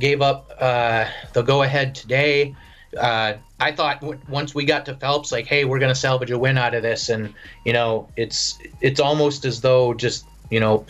gave 0.00 0.22
up 0.22 0.50
uh, 0.58 1.06
the 1.34 1.42
go 1.42 1.62
ahead 1.62 1.94
today 1.94 2.56
uh, 2.96 3.34
I 3.60 3.72
thought 3.72 4.00
w- 4.00 4.20
once 4.28 4.54
we 4.54 4.64
got 4.64 4.86
to 4.86 4.94
Phelps, 4.94 5.32
like, 5.32 5.46
hey, 5.46 5.64
we're 5.64 5.78
going 5.78 5.92
to 5.92 5.98
salvage 5.98 6.30
a 6.30 6.38
win 6.38 6.56
out 6.56 6.74
of 6.74 6.82
this, 6.82 7.08
and 7.08 7.34
you 7.64 7.72
know, 7.72 8.08
it's 8.16 8.58
it's 8.80 9.00
almost 9.00 9.44
as 9.44 9.60
though 9.60 9.94
just 9.94 10.24
you 10.50 10.60
know, 10.60 10.86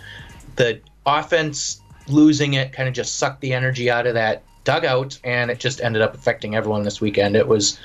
the 0.57 0.81
offense 1.07 1.81
losing 2.07 2.55
it 2.55 2.73
kind 2.73 2.89
of 2.89 2.95
just 2.95 3.17
sucked 3.17 3.41
the 3.41 3.53
energy 3.53 3.91
out 3.91 4.07
of 4.07 4.15
that 4.15 4.43
dugout, 4.65 5.19
and 5.25 5.51
it 5.51 5.59
just 5.59 5.81
ended 5.81 6.03
up 6.03 6.15
affecting 6.15 6.55
everyone 6.55 6.83
this 6.83 7.01
weekend. 7.01 7.37
It 7.37 7.49
was 7.49 7.79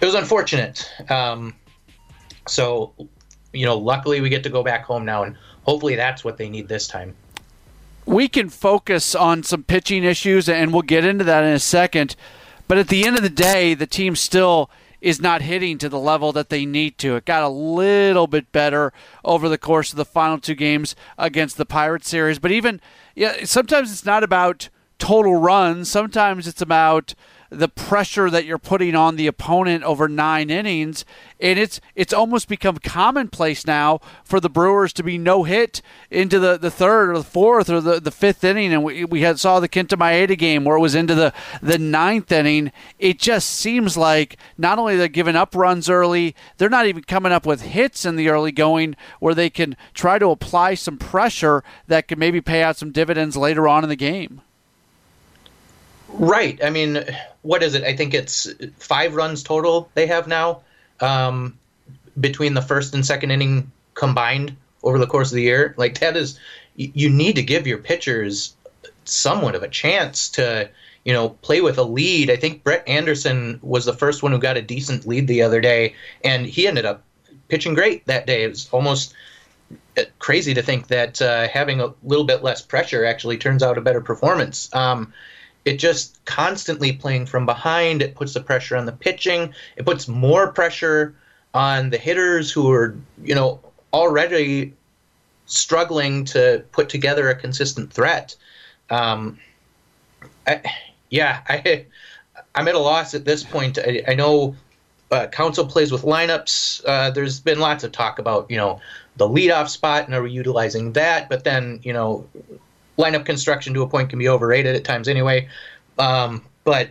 it 0.00 0.06
was 0.06 0.14
unfortunate. 0.14 0.90
Um, 1.10 1.54
so, 2.46 2.92
you 3.52 3.66
know, 3.66 3.76
luckily 3.76 4.20
we 4.20 4.28
get 4.28 4.42
to 4.44 4.50
go 4.50 4.62
back 4.62 4.84
home 4.84 5.04
now, 5.04 5.22
and 5.22 5.36
hopefully 5.64 5.96
that's 5.96 6.24
what 6.24 6.36
they 6.36 6.48
need 6.48 6.68
this 6.68 6.86
time. 6.86 7.14
We 8.06 8.28
can 8.28 8.48
focus 8.48 9.14
on 9.14 9.42
some 9.42 9.62
pitching 9.62 10.04
issues, 10.04 10.48
and 10.48 10.72
we'll 10.72 10.82
get 10.82 11.04
into 11.04 11.24
that 11.24 11.44
in 11.44 11.50
a 11.52 11.58
second. 11.58 12.16
But 12.70 12.78
at 12.78 12.86
the 12.86 13.04
end 13.04 13.16
of 13.16 13.24
the 13.24 13.28
day, 13.28 13.74
the 13.74 13.84
team 13.84 14.14
still 14.14 14.70
is 15.00 15.20
not 15.20 15.42
hitting 15.42 15.76
to 15.78 15.88
the 15.88 15.98
level 15.98 16.30
that 16.30 16.50
they 16.50 16.64
need 16.64 16.98
to. 16.98 17.16
It 17.16 17.24
got 17.24 17.42
a 17.42 17.48
little 17.48 18.28
bit 18.28 18.52
better 18.52 18.92
over 19.24 19.48
the 19.48 19.58
course 19.58 19.90
of 19.90 19.96
the 19.96 20.04
final 20.04 20.38
two 20.38 20.54
games 20.54 20.94
against 21.18 21.56
the 21.56 21.66
Pirates 21.66 22.08
series, 22.08 22.38
but 22.38 22.52
even 22.52 22.80
yeah, 23.16 23.44
sometimes 23.44 23.90
it's 23.90 24.04
not 24.04 24.22
about 24.22 24.68
total 25.00 25.34
runs. 25.34 25.90
Sometimes 25.90 26.46
it's 26.46 26.62
about 26.62 27.16
the 27.50 27.68
pressure 27.68 28.30
that 28.30 28.44
you're 28.44 28.58
putting 28.58 28.94
on 28.94 29.16
the 29.16 29.26
opponent 29.26 29.82
over 29.82 30.08
nine 30.08 30.50
innings, 30.50 31.04
and 31.40 31.58
it's 31.58 31.80
it's 31.96 32.12
almost 32.12 32.48
become 32.48 32.76
commonplace 32.78 33.66
now 33.66 34.00
for 34.24 34.38
the 34.38 34.48
Brewers 34.48 34.92
to 34.94 35.02
be 35.02 35.18
no 35.18 35.42
hit 35.42 35.82
into 36.10 36.38
the, 36.38 36.56
the 36.56 36.70
third 36.70 37.10
or 37.10 37.18
the 37.18 37.24
fourth 37.24 37.68
or 37.68 37.80
the, 37.80 37.98
the 38.00 38.12
fifth 38.12 38.44
inning, 38.44 38.72
and 38.72 38.84
we, 38.84 39.04
we 39.04 39.22
had 39.22 39.40
saw 39.40 39.58
the 39.58 39.68
Kenta 39.68 39.98
Maeda 39.98 40.38
game 40.38 40.64
where 40.64 40.76
it 40.76 40.80
was 40.80 40.94
into 40.94 41.14
the 41.14 41.32
the 41.60 41.78
ninth 41.78 42.30
inning. 42.30 42.70
It 43.00 43.18
just 43.18 43.50
seems 43.50 43.96
like 43.96 44.36
not 44.56 44.78
only 44.78 44.96
they're 44.96 45.08
giving 45.08 45.36
up 45.36 45.54
runs 45.56 45.90
early, 45.90 46.36
they're 46.56 46.68
not 46.68 46.86
even 46.86 47.02
coming 47.02 47.32
up 47.32 47.46
with 47.46 47.62
hits 47.62 48.04
in 48.04 48.14
the 48.14 48.28
early 48.28 48.52
going 48.52 48.94
where 49.18 49.34
they 49.34 49.50
can 49.50 49.76
try 49.92 50.20
to 50.20 50.30
apply 50.30 50.74
some 50.74 50.98
pressure 50.98 51.64
that 51.88 52.06
could 52.06 52.18
maybe 52.18 52.40
pay 52.40 52.62
out 52.62 52.76
some 52.76 52.92
dividends 52.92 53.36
later 53.36 53.66
on 53.66 53.82
in 53.82 53.88
the 53.88 53.96
game. 53.96 54.40
Right. 56.12 56.62
I 56.62 56.70
mean, 56.70 57.04
what 57.42 57.62
is 57.62 57.74
it? 57.74 57.84
I 57.84 57.96
think 57.96 58.14
it's 58.14 58.48
five 58.78 59.14
runs 59.14 59.42
total 59.42 59.90
they 59.94 60.06
have 60.06 60.28
now 60.28 60.62
um, 61.00 61.58
between 62.18 62.54
the 62.54 62.62
first 62.62 62.94
and 62.94 63.04
second 63.04 63.30
inning 63.30 63.70
combined 63.94 64.56
over 64.82 64.98
the 64.98 65.06
course 65.06 65.30
of 65.30 65.36
the 65.36 65.42
year. 65.42 65.74
Like 65.76 66.00
that 66.00 66.16
is, 66.16 66.38
you 66.76 67.10
need 67.10 67.36
to 67.36 67.42
give 67.42 67.66
your 67.66 67.78
pitchers 67.78 68.54
somewhat 69.04 69.54
of 69.54 69.62
a 69.62 69.68
chance 69.68 70.28
to, 70.30 70.70
you 71.04 71.12
know, 71.12 71.30
play 71.30 71.60
with 71.60 71.78
a 71.78 71.82
lead. 71.82 72.30
I 72.30 72.36
think 72.36 72.62
Brett 72.62 72.86
Anderson 72.86 73.58
was 73.62 73.84
the 73.84 73.92
first 73.92 74.22
one 74.22 74.32
who 74.32 74.38
got 74.38 74.56
a 74.56 74.62
decent 74.62 75.06
lead 75.06 75.26
the 75.26 75.42
other 75.42 75.60
day, 75.60 75.94
and 76.24 76.46
he 76.46 76.66
ended 76.66 76.84
up 76.84 77.02
pitching 77.48 77.74
great 77.74 78.06
that 78.06 78.26
day. 78.26 78.44
It 78.44 78.48
was 78.48 78.68
almost 78.70 79.14
uh, 79.98 80.02
crazy 80.18 80.54
to 80.54 80.62
think 80.62 80.88
that 80.88 81.20
uh, 81.20 81.48
having 81.48 81.80
a 81.80 81.92
little 82.02 82.24
bit 82.24 82.42
less 82.42 82.62
pressure 82.62 83.04
actually 83.04 83.38
turns 83.38 83.62
out 83.62 83.78
a 83.78 83.80
better 83.80 84.00
performance. 84.00 84.72
Um, 84.74 85.12
it 85.64 85.76
just 85.76 86.24
constantly 86.24 86.92
playing 86.92 87.26
from 87.26 87.46
behind. 87.46 88.02
It 88.02 88.14
puts 88.14 88.34
the 88.34 88.40
pressure 88.40 88.76
on 88.76 88.86
the 88.86 88.92
pitching. 88.92 89.54
It 89.76 89.84
puts 89.84 90.08
more 90.08 90.52
pressure 90.52 91.14
on 91.52 91.90
the 91.90 91.98
hitters 91.98 92.50
who 92.50 92.70
are, 92.70 92.96
you 93.22 93.34
know, 93.34 93.60
already 93.92 94.74
struggling 95.46 96.24
to 96.24 96.64
put 96.72 96.88
together 96.88 97.28
a 97.28 97.34
consistent 97.34 97.92
threat. 97.92 98.36
Um, 98.88 99.38
I, 100.46 100.62
yeah, 101.10 101.40
I, 101.48 101.86
I'm 102.54 102.68
at 102.68 102.74
a 102.74 102.78
loss 102.78 103.14
at 103.14 103.24
this 103.24 103.44
point. 103.44 103.78
I, 103.78 104.02
I 104.08 104.14
know 104.14 104.56
uh, 105.10 105.26
Counsell 105.26 105.66
plays 105.66 105.92
with 105.92 106.02
lineups. 106.02 106.82
Uh, 106.86 107.10
there's 107.10 107.40
been 107.40 107.58
lots 107.58 107.84
of 107.84 107.92
talk 107.92 108.18
about, 108.18 108.50
you 108.50 108.56
know, 108.56 108.80
the 109.16 109.28
leadoff 109.28 109.68
spot 109.68 110.06
and 110.06 110.14
are 110.14 110.22
we 110.22 110.30
utilizing 110.30 110.92
that? 110.92 111.28
But 111.28 111.44
then, 111.44 111.80
you 111.82 111.92
know, 111.92 112.26
lineup 113.00 113.24
construction 113.24 113.74
to 113.74 113.82
a 113.82 113.88
point 113.88 114.10
can 114.10 114.18
be 114.18 114.28
overrated 114.28 114.76
at 114.76 114.84
times 114.84 115.08
anyway. 115.08 115.48
Um, 115.98 116.44
but 116.64 116.90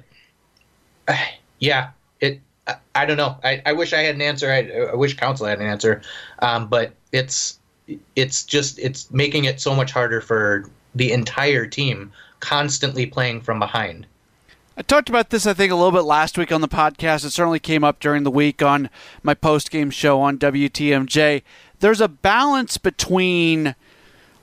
uh, 1.07 1.15
yeah, 1.59 1.91
it. 2.19 2.41
I, 2.67 2.75
I 2.95 3.05
don't 3.05 3.17
know. 3.17 3.37
I, 3.43 3.61
I, 3.65 3.73
wish 3.73 3.93
I 3.93 4.01
had 4.01 4.15
an 4.15 4.21
answer. 4.21 4.51
I, 4.51 4.91
I 4.91 4.95
wish 4.95 5.15
Counsell 5.15 5.47
had 5.47 5.59
an 5.59 5.65
answer. 5.65 6.01
Um, 6.39 6.67
but 6.67 6.93
it's 7.11 7.59
it's 8.15 8.43
just 8.43 8.77
it's 8.79 9.09
making 9.11 9.45
it 9.45 9.59
so 9.59 9.75
much 9.75 9.91
harder 9.91 10.21
for 10.21 10.69
the 10.95 11.11
entire 11.11 11.65
team 11.65 12.11
constantly 12.39 13.05
playing 13.05 13.41
from 13.41 13.59
behind. 13.59 14.05
I 14.77 14.81
talked 14.81 15.09
about 15.09 15.29
this, 15.29 15.45
I 15.45 15.53
think, 15.53 15.73
a 15.73 15.75
little 15.75 15.91
bit 15.91 16.05
last 16.05 16.37
week 16.37 16.53
on 16.53 16.61
the 16.61 16.67
podcast. 16.69 17.25
It 17.25 17.31
certainly 17.31 17.59
came 17.59 17.83
up 17.83 17.99
during 17.99 18.23
the 18.23 18.31
week 18.31 18.61
on 18.61 18.89
my 19.23 19.33
post 19.33 19.71
game 19.71 19.89
show 19.89 20.21
on 20.21 20.37
WTMJ. 20.37 21.41
There's 21.81 21.99
a 21.99 22.07
balance 22.07 22.77
between 22.77 23.75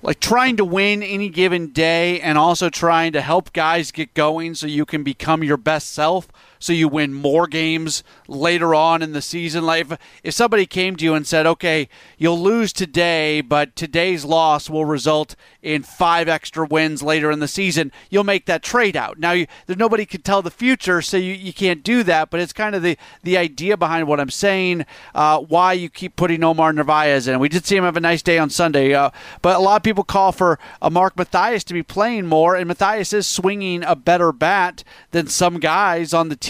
like 0.03 0.21
trying 0.21 0.57
to 0.57 0.65
win 0.65 1.03
any 1.03 1.29
given 1.29 1.69
day 1.69 2.21
and 2.21 2.38
also 2.38 2.69
trying 2.69 3.12
to 3.12 3.21
help 3.21 3.53
guys 3.53 3.91
get 3.91 4.15
going 4.15 4.55
so 4.55 4.67
you 4.67 4.85
can 4.85 5.03
become 5.03 5.43
your 5.43 5.57
best 5.57 5.93
self 5.93 6.29
so 6.59 6.73
you 6.73 6.89
win 6.89 7.13
more 7.13 7.47
games 7.47 8.03
later 8.29 8.75
on 8.75 9.03
in 9.03 9.13
the 9.13 9.23
season. 9.23 9.65
Like 9.65 9.91
if, 9.91 9.99
if 10.23 10.35
somebody 10.35 10.67
came 10.67 10.97
to 10.97 11.05
you 11.05 11.15
and 11.15 11.27
said, 11.27 11.47
"Okay, 11.47 11.89
you'll 12.19 12.41
lose 12.41 12.73
today, 12.73 13.41
but 13.41 13.77
today's 13.77 14.25
loss 14.25 14.71
will 14.71 14.85
result 14.85 15.37
in 15.63 15.83
five 15.83 16.29
extra 16.29 16.67
wins 16.67 17.03
later 17.03 17.31
in 17.31 17.41
the 17.41 17.49
season," 17.49 17.93
you'll 18.11 18.25
make 18.25 18.47
that 18.47 18.63
trade 18.63 18.97
out. 18.97 19.19
Now, 19.19 19.33
you, 19.33 19.47
there's 19.67 19.79
nobody 19.79 20.07
can 20.07 20.23
tell 20.23 20.43
the 20.43 20.51
future, 20.51 21.03
so 21.03 21.17
you, 21.17 21.33
you 21.33 21.53
can't 21.53 21.83
do 21.83 22.03
that. 22.05 22.31
But 22.31 22.41
it's 22.41 22.53
kind 22.53 22.75
of 22.75 22.83
the 22.83 22.97
the 23.23 23.37
idea 23.37 23.77
behind 23.77 24.09
what 24.09 24.21
I'm 24.21 24.31
saying. 24.31 24.87
Uh, 25.15 25.41
why 25.41 25.73
you 25.73 25.89
keep 25.89 26.17
putting 26.17 26.43
Omar 26.43 26.73
Narvaez 26.73 27.29
in? 27.29 27.39
We 27.39 27.49
did 27.49 27.67
see 27.67 27.77
him 27.77 27.85
have 27.85 27.97
a 27.97 28.01
nice 28.01 28.23
day 28.23 28.39
on 28.39 28.51
Sunday, 28.51 28.95
uh, 28.95 29.11
but 29.43 29.57
a 29.57 29.61
lot 29.61 29.77
of 29.77 29.83
people 29.83 30.05
call 30.05 30.33
for 30.33 30.59
a 30.81 30.91
Mark 30.91 31.17
Mathias 31.17 31.65
to 31.65 31.75
be 31.75 31.83
playing 31.83 32.27
more, 32.27 32.57
and 32.57 32.69
Mathias 32.69 33.13
is 33.13 33.27
swinging 33.27 33.83
a 33.85 33.97
better 33.97 34.33
bat 34.33 34.85
than 35.11 35.27
some 35.27 35.59
guys 35.59 36.15
on 36.15 36.29
the 36.29 36.37
team, 36.37 36.46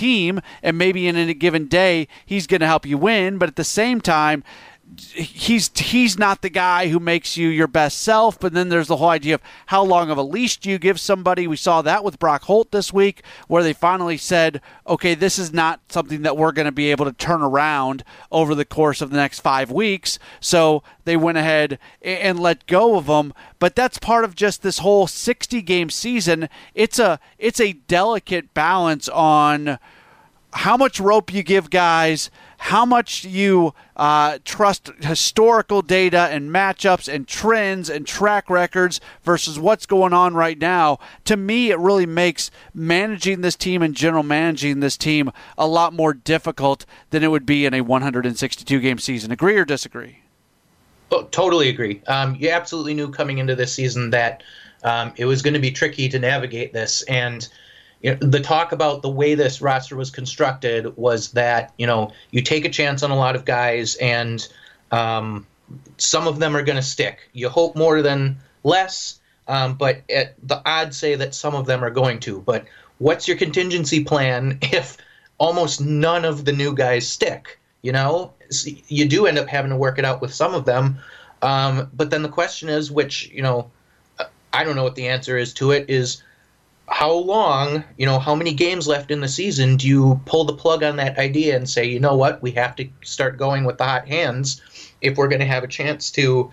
and 0.62 0.78
maybe 0.78 1.06
in 1.06 1.16
a 1.16 1.34
given 1.34 1.66
day 1.66 2.08
he's 2.24 2.46
going 2.46 2.60
to 2.60 2.66
help 2.66 2.86
you 2.86 2.98
win. 2.98 3.38
But 3.38 3.48
at 3.48 3.56
the 3.56 3.64
same 3.64 4.00
time, 4.00 4.44
he's 4.98 5.70
he's 5.78 6.18
not 6.18 6.42
the 6.42 6.50
guy 6.50 6.88
who 6.88 6.98
makes 6.98 7.36
you 7.36 7.48
your 7.48 7.66
best 7.66 8.00
self. 8.00 8.38
But 8.38 8.52
then 8.52 8.68
there's 8.68 8.88
the 8.88 8.96
whole 8.96 9.08
idea 9.08 9.34
of 9.36 9.42
how 9.66 9.82
long 9.82 10.10
of 10.10 10.18
a 10.18 10.22
leash 10.22 10.56
do 10.58 10.70
you 10.70 10.78
give 10.78 11.00
somebody. 11.00 11.46
We 11.46 11.56
saw 11.56 11.82
that 11.82 12.04
with 12.04 12.18
Brock 12.18 12.44
Holt 12.44 12.70
this 12.70 12.92
week, 12.92 13.22
where 13.48 13.62
they 13.62 13.72
finally 13.72 14.16
said, 14.16 14.60
"Okay, 14.86 15.14
this 15.14 15.38
is 15.38 15.52
not 15.52 15.80
something 15.88 16.22
that 16.22 16.36
we're 16.36 16.52
going 16.52 16.66
to 16.66 16.72
be 16.72 16.90
able 16.90 17.04
to 17.04 17.12
turn 17.12 17.42
around 17.42 18.04
over 18.30 18.54
the 18.54 18.64
course 18.64 19.00
of 19.00 19.10
the 19.10 19.16
next 19.16 19.40
five 19.40 19.70
weeks." 19.70 20.18
So 20.40 20.82
they 21.04 21.16
went 21.16 21.38
ahead 21.38 21.78
and 22.02 22.38
let 22.38 22.66
go 22.66 22.96
of 22.96 23.06
him. 23.06 23.32
But 23.58 23.74
that's 23.74 23.98
part 23.98 24.24
of 24.24 24.34
just 24.34 24.62
this 24.62 24.78
whole 24.78 25.06
60 25.06 25.62
game 25.62 25.90
season. 25.90 26.48
It's 26.74 26.98
a 26.98 27.20
it's 27.38 27.60
a 27.60 27.72
delicate 27.72 28.54
balance 28.54 29.08
on 29.08 29.78
how 30.56 30.76
much 30.76 31.00
rope 31.00 31.32
you 31.32 31.42
give 31.42 31.70
guys, 31.70 32.30
how 32.58 32.84
much 32.84 33.24
you 33.24 33.74
uh, 33.96 34.38
trust 34.44 34.90
historical 35.00 35.82
data 35.82 36.28
and 36.30 36.50
matchups 36.50 37.12
and 37.12 37.26
trends 37.26 37.88
and 37.88 38.06
track 38.06 38.50
records 38.50 39.00
versus 39.22 39.58
what's 39.58 39.86
going 39.86 40.12
on 40.12 40.34
right 40.34 40.58
now. 40.58 40.98
To 41.24 41.36
me, 41.36 41.70
it 41.70 41.78
really 41.78 42.06
makes 42.06 42.50
managing 42.74 43.40
this 43.40 43.56
team 43.56 43.82
and 43.82 43.94
general 43.94 44.22
managing 44.22 44.80
this 44.80 44.96
team 44.96 45.30
a 45.56 45.66
lot 45.66 45.92
more 45.92 46.14
difficult 46.14 46.86
than 47.10 47.22
it 47.22 47.30
would 47.30 47.46
be 47.46 47.66
in 47.66 47.74
a 47.74 47.80
162 47.80 48.80
game 48.80 48.98
season. 48.98 49.30
Agree 49.30 49.56
or 49.56 49.64
disagree? 49.64 50.20
Oh, 51.12 51.24
totally 51.24 51.68
agree. 51.68 52.02
Um, 52.08 52.34
you 52.36 52.50
absolutely 52.50 52.94
knew 52.94 53.10
coming 53.10 53.38
into 53.38 53.54
this 53.54 53.72
season 53.72 54.10
that 54.10 54.42
um, 54.82 55.12
it 55.16 55.24
was 55.24 55.42
going 55.42 55.54
to 55.54 55.60
be 55.60 55.70
tricky 55.70 56.08
to 56.08 56.18
navigate 56.18 56.72
this 56.72 57.02
and 57.02 57.48
you 58.02 58.10
know, 58.12 58.16
the 58.16 58.40
talk 58.40 58.72
about 58.72 59.02
the 59.02 59.08
way 59.08 59.34
this 59.34 59.60
roster 59.60 59.96
was 59.96 60.10
constructed 60.10 60.96
was 60.96 61.32
that 61.32 61.72
you 61.78 61.86
know 61.86 62.12
you 62.30 62.42
take 62.42 62.64
a 62.64 62.70
chance 62.70 63.02
on 63.02 63.10
a 63.10 63.16
lot 63.16 63.36
of 63.36 63.44
guys 63.44 63.94
and 63.96 64.46
um, 64.92 65.46
some 65.96 66.26
of 66.26 66.38
them 66.38 66.56
are 66.56 66.62
going 66.62 66.76
to 66.76 66.82
stick. 66.82 67.28
You 67.32 67.48
hope 67.48 67.76
more 67.76 68.02
than 68.02 68.36
less, 68.64 69.20
um, 69.48 69.74
but 69.74 70.06
the 70.08 70.62
odds 70.64 70.96
say 70.96 71.14
that 71.14 71.34
some 71.34 71.54
of 71.54 71.66
them 71.66 71.82
are 71.82 71.90
going 71.90 72.20
to. 72.20 72.40
But 72.40 72.66
what's 72.98 73.26
your 73.26 73.36
contingency 73.36 74.04
plan 74.04 74.58
if 74.62 74.96
almost 75.38 75.80
none 75.80 76.24
of 76.24 76.44
the 76.44 76.52
new 76.52 76.74
guys 76.74 77.08
stick? 77.08 77.58
You 77.82 77.92
know, 77.92 78.32
you 78.88 79.08
do 79.08 79.26
end 79.26 79.38
up 79.38 79.48
having 79.48 79.70
to 79.70 79.76
work 79.76 79.98
it 79.98 80.04
out 80.04 80.20
with 80.20 80.34
some 80.34 80.54
of 80.54 80.64
them. 80.64 80.98
Um, 81.42 81.90
but 81.94 82.10
then 82.10 82.22
the 82.22 82.28
question 82.28 82.68
is, 82.68 82.90
which 82.90 83.28
you 83.30 83.42
know, 83.42 83.70
I 84.52 84.64
don't 84.64 84.76
know 84.76 84.82
what 84.82 84.96
the 84.96 85.08
answer 85.08 85.36
is 85.36 85.54
to 85.54 85.70
it. 85.70 85.88
Is 85.88 86.22
how 86.88 87.12
long, 87.12 87.84
you 87.98 88.06
know, 88.06 88.18
how 88.18 88.34
many 88.34 88.54
games 88.54 88.86
left 88.86 89.10
in 89.10 89.20
the 89.20 89.28
season 89.28 89.76
do 89.76 89.88
you 89.88 90.20
pull 90.24 90.44
the 90.44 90.52
plug 90.52 90.82
on 90.82 90.96
that 90.96 91.18
idea 91.18 91.56
and 91.56 91.68
say, 91.68 91.84
you 91.84 91.98
know 91.98 92.16
what, 92.16 92.40
we 92.42 92.52
have 92.52 92.76
to 92.76 92.88
start 93.02 93.38
going 93.38 93.64
with 93.64 93.78
the 93.78 93.84
hot 93.84 94.06
hands 94.06 94.62
if 95.00 95.16
we're 95.16 95.28
going 95.28 95.40
to 95.40 95.46
have 95.46 95.64
a 95.64 95.68
chance 95.68 96.10
to 96.12 96.52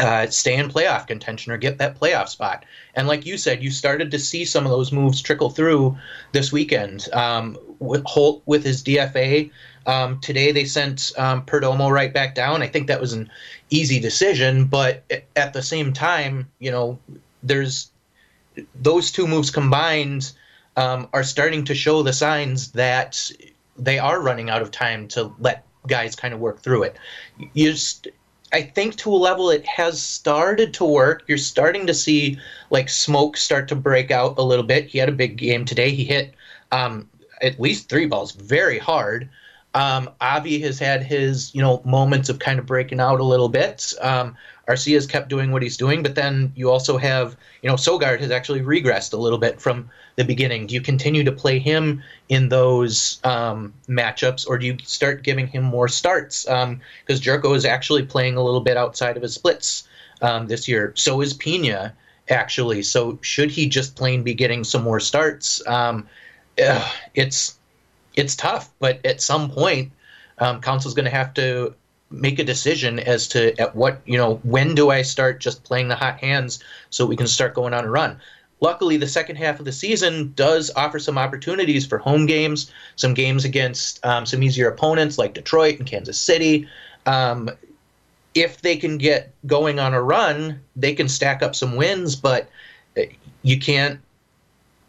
uh, 0.00 0.26
stay 0.26 0.56
in 0.56 0.68
playoff 0.68 1.06
contention 1.06 1.52
or 1.52 1.56
get 1.56 1.78
that 1.78 2.00
playoff 2.00 2.28
spot? 2.28 2.64
And 2.94 3.06
like 3.06 3.26
you 3.26 3.38
said, 3.38 3.62
you 3.62 3.70
started 3.70 4.10
to 4.10 4.18
see 4.18 4.44
some 4.44 4.64
of 4.64 4.70
those 4.70 4.90
moves 4.90 5.22
trickle 5.22 5.50
through 5.50 5.96
this 6.32 6.50
weekend. 6.50 7.08
Um, 7.12 7.56
with 7.84 8.04
Holt 8.04 8.42
with 8.46 8.64
his 8.64 8.82
DFA. 8.82 9.50
Um, 9.86 10.20
today 10.20 10.52
they 10.52 10.64
sent 10.64 11.12
um, 11.16 11.44
Perdomo 11.44 11.90
right 11.90 12.12
back 12.12 12.34
down. 12.34 12.62
I 12.62 12.66
think 12.66 12.86
that 12.86 13.00
was 13.00 13.12
an 13.12 13.30
easy 13.70 14.00
decision, 14.00 14.64
but 14.64 15.04
at 15.36 15.52
the 15.52 15.62
same 15.62 15.92
time, 15.92 16.48
you 16.58 16.70
know, 16.70 16.98
there's 17.42 17.90
those 18.74 19.10
two 19.10 19.26
moves 19.26 19.50
combined 19.50 20.32
um, 20.76 21.08
are 21.12 21.24
starting 21.24 21.64
to 21.64 21.74
show 21.74 22.02
the 22.02 22.12
signs 22.12 22.72
that 22.72 23.30
they 23.76 23.98
are 23.98 24.20
running 24.20 24.50
out 24.50 24.62
of 24.62 24.70
time 24.70 25.08
to 25.08 25.32
let 25.38 25.64
guys 25.86 26.16
kind 26.16 26.34
of 26.34 26.40
work 26.40 26.60
through 26.60 26.84
it. 26.84 26.96
You 27.52 27.72
just, 27.72 28.08
I 28.52 28.62
think 28.62 28.96
to 28.96 29.10
a 29.10 29.16
level 29.16 29.50
it 29.50 29.66
has 29.66 30.00
started 30.00 30.74
to 30.74 30.84
work. 30.84 31.24
You're 31.26 31.38
starting 31.38 31.86
to 31.86 31.94
see 31.94 32.38
like 32.70 32.86
Smoak 32.86 33.36
start 33.36 33.68
to 33.68 33.76
break 33.76 34.10
out 34.10 34.38
a 34.38 34.42
little 34.42 34.64
bit. 34.64 34.86
He 34.86 34.98
had 34.98 35.08
a 35.08 35.12
big 35.12 35.36
game 35.36 35.64
today. 35.64 35.90
He 35.90 36.04
hit 36.04 36.34
um, 36.72 37.08
at 37.42 37.60
least 37.60 37.88
three 37.88 38.06
balls 38.06 38.32
very 38.32 38.78
hard. 38.78 39.28
Um, 39.74 40.10
Avi 40.20 40.60
has 40.60 40.78
had 40.78 41.02
his, 41.02 41.54
you 41.54 41.60
know, 41.60 41.82
moments 41.84 42.28
of 42.28 42.38
kind 42.38 42.58
of 42.58 42.66
breaking 42.66 43.00
out 43.00 43.20
a 43.20 43.24
little 43.24 43.48
bit. 43.48 43.92
Um, 44.00 44.36
Arcia's 44.68 45.06
kept 45.06 45.28
doing 45.28 45.50
what 45.50 45.62
he's 45.62 45.76
doing, 45.76 46.02
but 46.02 46.14
then 46.14 46.52
you 46.54 46.70
also 46.70 46.96
have, 46.96 47.36
you 47.60 47.68
know, 47.68 47.74
Sogard 47.74 48.20
has 48.20 48.30
actually 48.30 48.60
regressed 48.60 49.12
a 49.12 49.16
little 49.16 49.38
bit 49.38 49.60
from 49.60 49.90
the 50.16 50.24
beginning. 50.24 50.66
Do 50.66 50.74
you 50.74 50.80
continue 50.80 51.24
to 51.24 51.32
play 51.32 51.58
him 51.58 52.02
in 52.28 52.48
those 52.48 53.20
um, 53.24 53.74
matchups, 53.88 54.48
or 54.48 54.58
do 54.58 54.66
you 54.66 54.78
start 54.84 55.22
giving 55.22 55.46
him 55.48 55.64
more 55.64 55.88
starts? 55.88 56.44
Because 56.44 56.64
um, 56.64 56.80
Gyorko 57.08 57.54
is 57.56 57.64
actually 57.64 58.04
playing 58.04 58.36
a 58.36 58.42
little 58.42 58.60
bit 58.60 58.76
outside 58.76 59.16
of 59.16 59.22
his 59.22 59.34
splits 59.34 59.88
um, 60.22 60.46
this 60.46 60.68
year. 60.68 60.92
So 60.96 61.20
is 61.20 61.34
Piña 61.34 61.92
actually. 62.30 62.82
So 62.82 63.18
should 63.22 63.50
he 63.50 63.68
just 63.68 63.96
plain 63.96 64.22
be 64.22 64.34
getting 64.34 64.64
some 64.64 64.82
more 64.82 65.00
starts? 65.00 65.66
Um, 65.66 66.08
it's 66.56 67.58
it's 68.14 68.36
tough, 68.36 68.70
but 68.78 69.04
at 69.04 69.20
some 69.20 69.50
point, 69.50 69.92
um, 70.38 70.60
Counsell's 70.60 70.94
going 70.94 71.04
to 71.04 71.10
have 71.10 71.34
to 71.34 71.74
make 72.10 72.38
a 72.38 72.44
decision 72.44 72.98
as 73.00 73.26
to 73.28 73.58
at 73.60 73.74
what 73.74 74.00
you 74.04 74.16
know 74.16 74.36
when 74.44 74.74
do 74.74 74.90
I 74.90 75.02
start 75.02 75.40
just 75.40 75.64
playing 75.64 75.88
the 75.88 75.96
hot 75.96 76.20
hands 76.20 76.62
so 76.90 77.06
we 77.06 77.16
can 77.16 77.26
start 77.26 77.54
going 77.54 77.74
on 77.74 77.84
a 77.84 77.90
run. 77.90 78.18
Luckily, 78.60 78.96
the 78.96 79.08
second 79.08 79.36
half 79.36 79.58
of 79.58 79.64
the 79.64 79.72
season 79.72 80.32
does 80.36 80.70
offer 80.74 80.98
some 80.98 81.18
opportunities 81.18 81.84
for 81.84 81.98
home 81.98 82.24
games, 82.24 82.72
some 82.96 83.12
games 83.12 83.44
against 83.44 84.04
um, 84.06 84.24
some 84.26 84.42
easier 84.42 84.68
opponents 84.68 85.18
like 85.18 85.34
Detroit 85.34 85.78
and 85.78 85.88
Kansas 85.88 86.18
City. 86.18 86.68
Um, 87.06 87.50
if 88.34 88.62
they 88.62 88.76
can 88.76 88.98
get 88.98 89.32
going 89.46 89.78
on 89.78 89.94
a 89.94 90.02
run, 90.02 90.60
they 90.76 90.94
can 90.94 91.08
stack 91.08 91.42
up 91.42 91.54
some 91.54 91.76
wins, 91.76 92.16
but 92.16 92.48
uh, 92.96 93.02
you 93.42 93.60
can't 93.60 94.00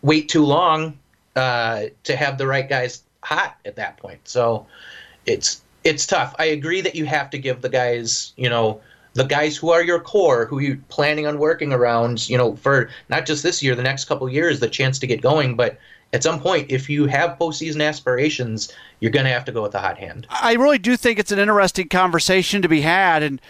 wait 0.02 0.30
too 0.30 0.46
long 0.46 0.98
uh, 1.36 1.86
to 2.04 2.16
have 2.16 2.38
the 2.38 2.48
right 2.48 2.70
guys 2.70 3.04
hot 3.26 3.58
at 3.66 3.76
that 3.76 3.98
point. 3.98 4.28
So 4.28 4.66
it's 5.26 5.62
it's 5.84 6.06
tough. 6.06 6.36
I 6.40 6.46
agree 6.46 6.82
that 6.82 6.96
you 6.96 7.06
have 7.06 7.30
to 7.32 7.38
give 7.38 7.62
the 7.62 7.70
guys, 7.70 8.34
you 8.38 8.50
know, 8.50 8.82
the 9.14 9.24
guys 9.24 9.56
who 9.56 9.72
are 9.72 9.84
your 9.84 10.00
core, 10.00 10.46
who 10.46 10.60
you're 10.60 10.80
planning 10.90 11.26
on 11.28 11.40
working 11.40 11.72
around, 11.74 12.28
you 12.30 12.38
know, 12.38 12.56
for 12.56 12.90
not 13.10 13.26
just 13.26 13.44
this 13.44 13.62
year, 13.64 13.76
the 13.76 13.84
next 13.84 14.06
couple 14.06 14.28
years, 14.30 14.60
the 14.60 14.68
chance 14.68 15.00
to 15.00 15.08
get 15.08 15.22
going. 15.22 15.56
But 15.56 15.78
at 16.12 16.24
some 16.24 16.40
point, 16.40 16.72
if 16.72 16.90
you 16.90 17.06
have 17.06 17.38
postseason 17.38 17.86
aspirations, 17.86 18.74
you're 19.00 19.12
going 19.12 19.26
to 19.26 19.32
have 19.32 19.46
to 19.46 19.52
go 19.52 19.62
with 19.62 19.72
the 19.72 19.80
hot 19.80 19.98
hand. 19.98 20.28
I 20.30 20.54
really 20.54 20.80
do 20.80 20.98
think 20.98 21.20
it's 21.20 21.32
an 21.32 21.40
interesting 21.40 21.88
conversation 21.88 22.62
to 22.62 22.68
be 22.68 22.82
had. 22.82 23.24
And 23.24 23.42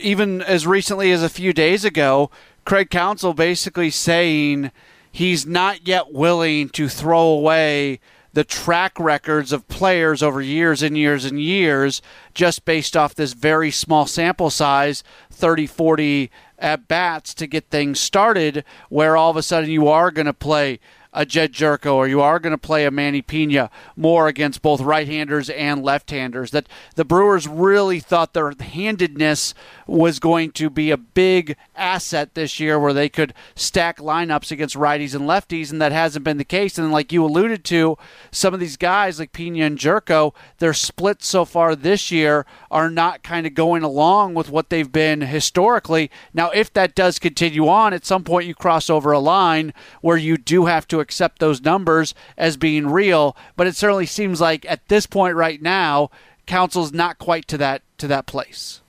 even 0.00 0.42
as 0.42 0.66
recently 0.66 1.12
as 1.12 1.22
a 1.22 1.28
few 1.28 1.52
days 1.52 1.84
ago, 1.84 2.30
Craig 2.64 2.88
Counsell 2.90 3.34
basically 3.34 3.90
saying 3.90 4.70
he's 5.10 5.44
not 5.44 5.86
yet 5.86 6.12
willing 6.12 6.68
to 6.70 6.88
throw 6.88 7.20
away 7.20 8.00
the 8.32 8.44
track 8.44 8.98
records 8.98 9.52
of 9.52 9.66
players 9.68 10.22
over 10.22 10.40
years 10.40 10.82
and 10.82 10.96
years 10.96 11.24
and 11.24 11.40
years 11.40 12.00
just 12.34 12.64
based 12.64 12.96
off 12.96 13.14
this 13.14 13.32
very 13.32 13.70
small 13.70 14.06
sample 14.06 14.50
size 14.50 15.02
30 15.30 15.66
40 15.66 16.30
at 16.58 16.86
bats 16.86 17.34
to 17.34 17.46
get 17.46 17.70
things 17.70 17.98
started 17.98 18.64
where 18.88 19.16
all 19.16 19.30
of 19.30 19.36
a 19.36 19.42
sudden 19.42 19.70
you 19.70 19.88
are 19.88 20.10
going 20.10 20.26
to 20.26 20.32
play 20.32 20.78
a 21.12 21.26
Jedd 21.26 21.52
Gyorko 21.52 21.94
or 21.94 22.06
you 22.06 22.20
are 22.20 22.38
going 22.38 22.52
to 22.52 22.58
play 22.58 22.84
a 22.84 22.90
Manny 22.90 23.22
Piña 23.22 23.70
more 23.96 24.28
against 24.28 24.62
both 24.62 24.80
right-handers 24.80 25.50
and 25.50 25.82
left-handers. 25.82 26.52
That 26.52 26.68
the 26.94 27.04
Brewers 27.04 27.48
really 27.48 28.00
thought 28.00 28.32
their 28.32 28.52
handedness 28.58 29.54
was 29.86 30.20
going 30.20 30.52
to 30.52 30.70
be 30.70 30.90
a 30.90 30.96
big 30.96 31.56
asset 31.74 32.34
this 32.34 32.60
year 32.60 32.78
where 32.78 32.92
they 32.92 33.08
could 33.08 33.34
stack 33.56 33.98
lineups 33.98 34.52
against 34.52 34.76
righties 34.76 35.14
and 35.14 35.28
lefties, 35.28 35.72
and 35.72 35.82
that 35.82 35.92
hasn't 35.92 36.24
been 36.24 36.36
the 36.36 36.44
case. 36.44 36.78
And 36.78 36.92
like 36.92 37.12
you 37.12 37.24
alluded 37.24 37.64
to, 37.64 37.98
some 38.30 38.54
of 38.54 38.60
these 38.60 38.76
guys 38.76 39.18
like 39.18 39.32
Piña 39.32 39.66
and 39.66 39.78
Gyorko, 39.78 40.32
their 40.58 40.74
splits 40.74 41.26
so 41.26 41.44
far 41.44 41.74
this 41.74 42.10
year 42.12 42.46
are 42.70 42.88
not 42.88 43.24
kind 43.24 43.46
of 43.46 43.54
going 43.54 43.82
along 43.82 44.34
with 44.34 44.48
what 44.48 44.70
they've 44.70 44.92
been 44.92 45.22
historically. 45.22 46.10
Now, 46.32 46.50
if 46.50 46.72
that 46.74 46.94
does 46.94 47.18
continue 47.18 47.66
on, 47.66 47.92
at 47.92 48.06
some 48.06 48.22
point 48.22 48.46
you 48.46 48.54
cross 48.54 48.88
over 48.88 49.10
a 49.10 49.18
line 49.18 49.74
where 50.00 50.16
you 50.16 50.36
do 50.36 50.66
have 50.66 50.86
to 50.88 50.99
accept 51.00 51.38
those 51.38 51.62
numbers 51.62 52.14
as 52.36 52.56
being 52.56 52.86
real. 52.86 53.36
But 53.56 53.66
it 53.66 53.76
certainly 53.76 54.06
seems 54.06 54.40
like 54.40 54.64
at 54.68 54.88
this 54.88 55.06
point 55.06 55.36
right 55.36 55.60
now, 55.60 56.10
Counsell's 56.46 56.92
not 56.92 57.18
quite 57.18 57.48
to 57.48 57.58
that 57.58 57.82
to 57.98 58.06
that 58.08 58.26
place. 58.26 58.80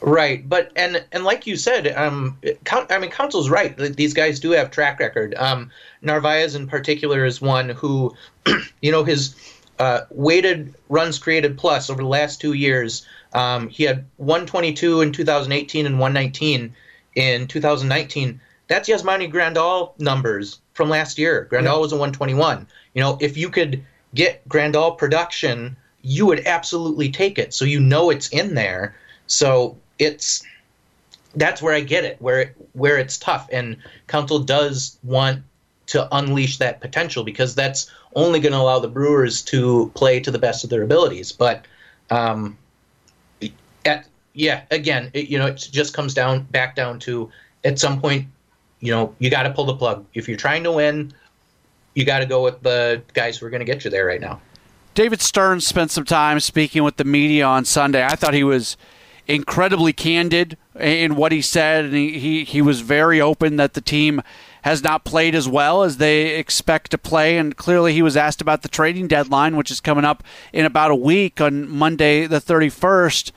Right, 0.00 0.48
but 0.48 0.70
and 0.76 1.04
and 1.10 1.24
like 1.24 1.46
you 1.46 1.56
said, 1.56 1.88
um, 1.88 2.38
count, 2.64 2.92
I 2.92 2.98
mean, 2.98 3.10
Counsell's 3.10 3.50
right. 3.50 3.76
These 3.76 4.14
guys 4.14 4.38
do 4.38 4.52
have 4.52 4.70
track 4.70 5.00
record. 5.00 5.34
Um, 5.34 5.70
Narvaez 6.02 6.54
in 6.54 6.68
particular 6.68 7.24
is 7.24 7.40
one 7.40 7.70
who, 7.70 8.14
you 8.80 8.92
know, 8.92 9.02
his 9.02 9.34
uh, 9.80 10.02
weighted 10.10 10.74
runs 10.88 11.18
created 11.18 11.58
plus 11.58 11.90
over 11.90 12.02
the 12.02 12.08
last 12.08 12.40
two 12.40 12.52
years. 12.52 13.06
Um, 13.32 13.68
he 13.68 13.84
had 13.84 14.04
122 14.16 15.00
in 15.00 15.12
2018 15.12 15.86
and 15.86 15.98
119 15.98 16.74
in 17.16 17.46
2019. 17.48 18.40
That's 18.68 18.88
Yasmani 18.88 19.32
Grandal 19.32 19.98
numbers 19.98 20.60
from 20.74 20.88
last 20.88 21.18
year. 21.18 21.48
Grandal 21.50 21.64
yeah. 21.64 21.78
was 21.78 21.92
a 21.92 21.96
121. 21.96 22.66
You 22.94 23.02
know, 23.02 23.18
if 23.20 23.36
you 23.36 23.50
could 23.50 23.84
get 24.14 24.46
Grandal 24.48 24.96
production, 24.96 25.76
you 26.02 26.26
would 26.26 26.46
absolutely 26.46 27.10
take 27.10 27.38
it. 27.38 27.52
So 27.52 27.64
you 27.64 27.80
know 27.80 28.10
it's 28.10 28.28
in 28.28 28.54
there. 28.54 28.94
So 29.26 29.76
it's 29.98 30.44
that's 31.34 31.60
where 31.62 31.74
I 31.74 31.80
get 31.80 32.04
it, 32.04 32.20
where 32.20 32.40
it, 32.40 32.56
where 32.72 32.98
it's 32.98 33.18
tough, 33.18 33.48
and 33.52 33.76
Counsell 34.06 34.40
does 34.40 34.98
want 35.02 35.42
to 35.88 36.08
unleash 36.16 36.58
that 36.58 36.80
potential 36.80 37.24
because 37.24 37.54
that's 37.54 37.90
only 38.14 38.40
going 38.40 38.52
to 38.52 38.58
allow 38.58 38.78
the 38.78 38.88
Brewers 38.88 39.42
to 39.42 39.90
play 39.94 40.20
to 40.20 40.30
the 40.30 40.38
best 40.38 40.64
of 40.64 40.70
their 40.70 40.82
abilities. 40.82 41.32
But 41.32 41.66
um, 42.10 42.56
at 43.84 44.06
yeah, 44.34 44.62
again, 44.70 45.10
it, 45.14 45.28
you 45.28 45.38
know, 45.38 45.46
it 45.46 45.68
just 45.70 45.94
comes 45.94 46.14
down 46.14 46.42
back 46.44 46.74
down 46.74 46.98
to 47.00 47.30
at 47.64 47.78
some 47.78 48.00
point, 48.00 48.26
you 48.80 48.92
know, 48.92 49.14
you 49.18 49.30
got 49.30 49.42
to 49.44 49.50
pull 49.50 49.64
the 49.64 49.74
plug 49.74 50.04
if 50.14 50.28
you're 50.28 50.36
trying 50.36 50.64
to 50.64 50.72
win. 50.72 51.12
You 51.94 52.04
got 52.04 52.20
to 52.20 52.26
go 52.26 52.42
with 52.44 52.62
the 52.62 53.02
guys 53.14 53.38
who 53.38 53.46
are 53.46 53.50
going 53.50 53.60
to 53.60 53.66
get 53.66 53.84
you 53.84 53.90
there 53.90 54.06
right 54.06 54.20
now. 54.20 54.40
David 54.94 55.20
Stearns 55.20 55.66
spent 55.66 55.90
some 55.90 56.04
time 56.04 56.40
speaking 56.40 56.82
with 56.82 56.96
the 56.96 57.04
media 57.04 57.44
on 57.44 57.64
Sunday. 57.64 58.04
I 58.04 58.16
thought 58.16 58.34
he 58.34 58.44
was 58.44 58.76
incredibly 59.28 59.92
candid 59.92 60.56
in 60.78 61.14
what 61.14 61.32
he 61.32 61.42
said, 61.42 61.84
and 61.84 61.94
he, 61.94 62.18
he, 62.18 62.44
he 62.44 62.62
was 62.62 62.80
very 62.80 63.20
open 63.20 63.56
that 63.56 63.74
the 63.74 63.80
team 63.80 64.22
has 64.62 64.82
not 64.82 65.04
played 65.04 65.34
as 65.34 65.48
well 65.48 65.82
as 65.82 65.98
they 65.98 66.36
expect 66.36 66.90
to 66.90 66.98
play. 66.98 67.36
And 67.36 67.56
clearly, 67.56 67.92
he 67.92 68.02
was 68.02 68.16
asked 68.16 68.40
about 68.40 68.62
the 68.62 68.68
trading 68.68 69.06
deadline, 69.06 69.56
which 69.56 69.70
is 69.70 69.80
coming 69.80 70.04
up 70.04 70.24
in 70.52 70.64
about 70.64 70.90
a 70.90 70.96
week 70.96 71.40
on 71.40 71.68
Monday, 71.68 72.26
the 72.26 72.40
31st. 72.40 73.32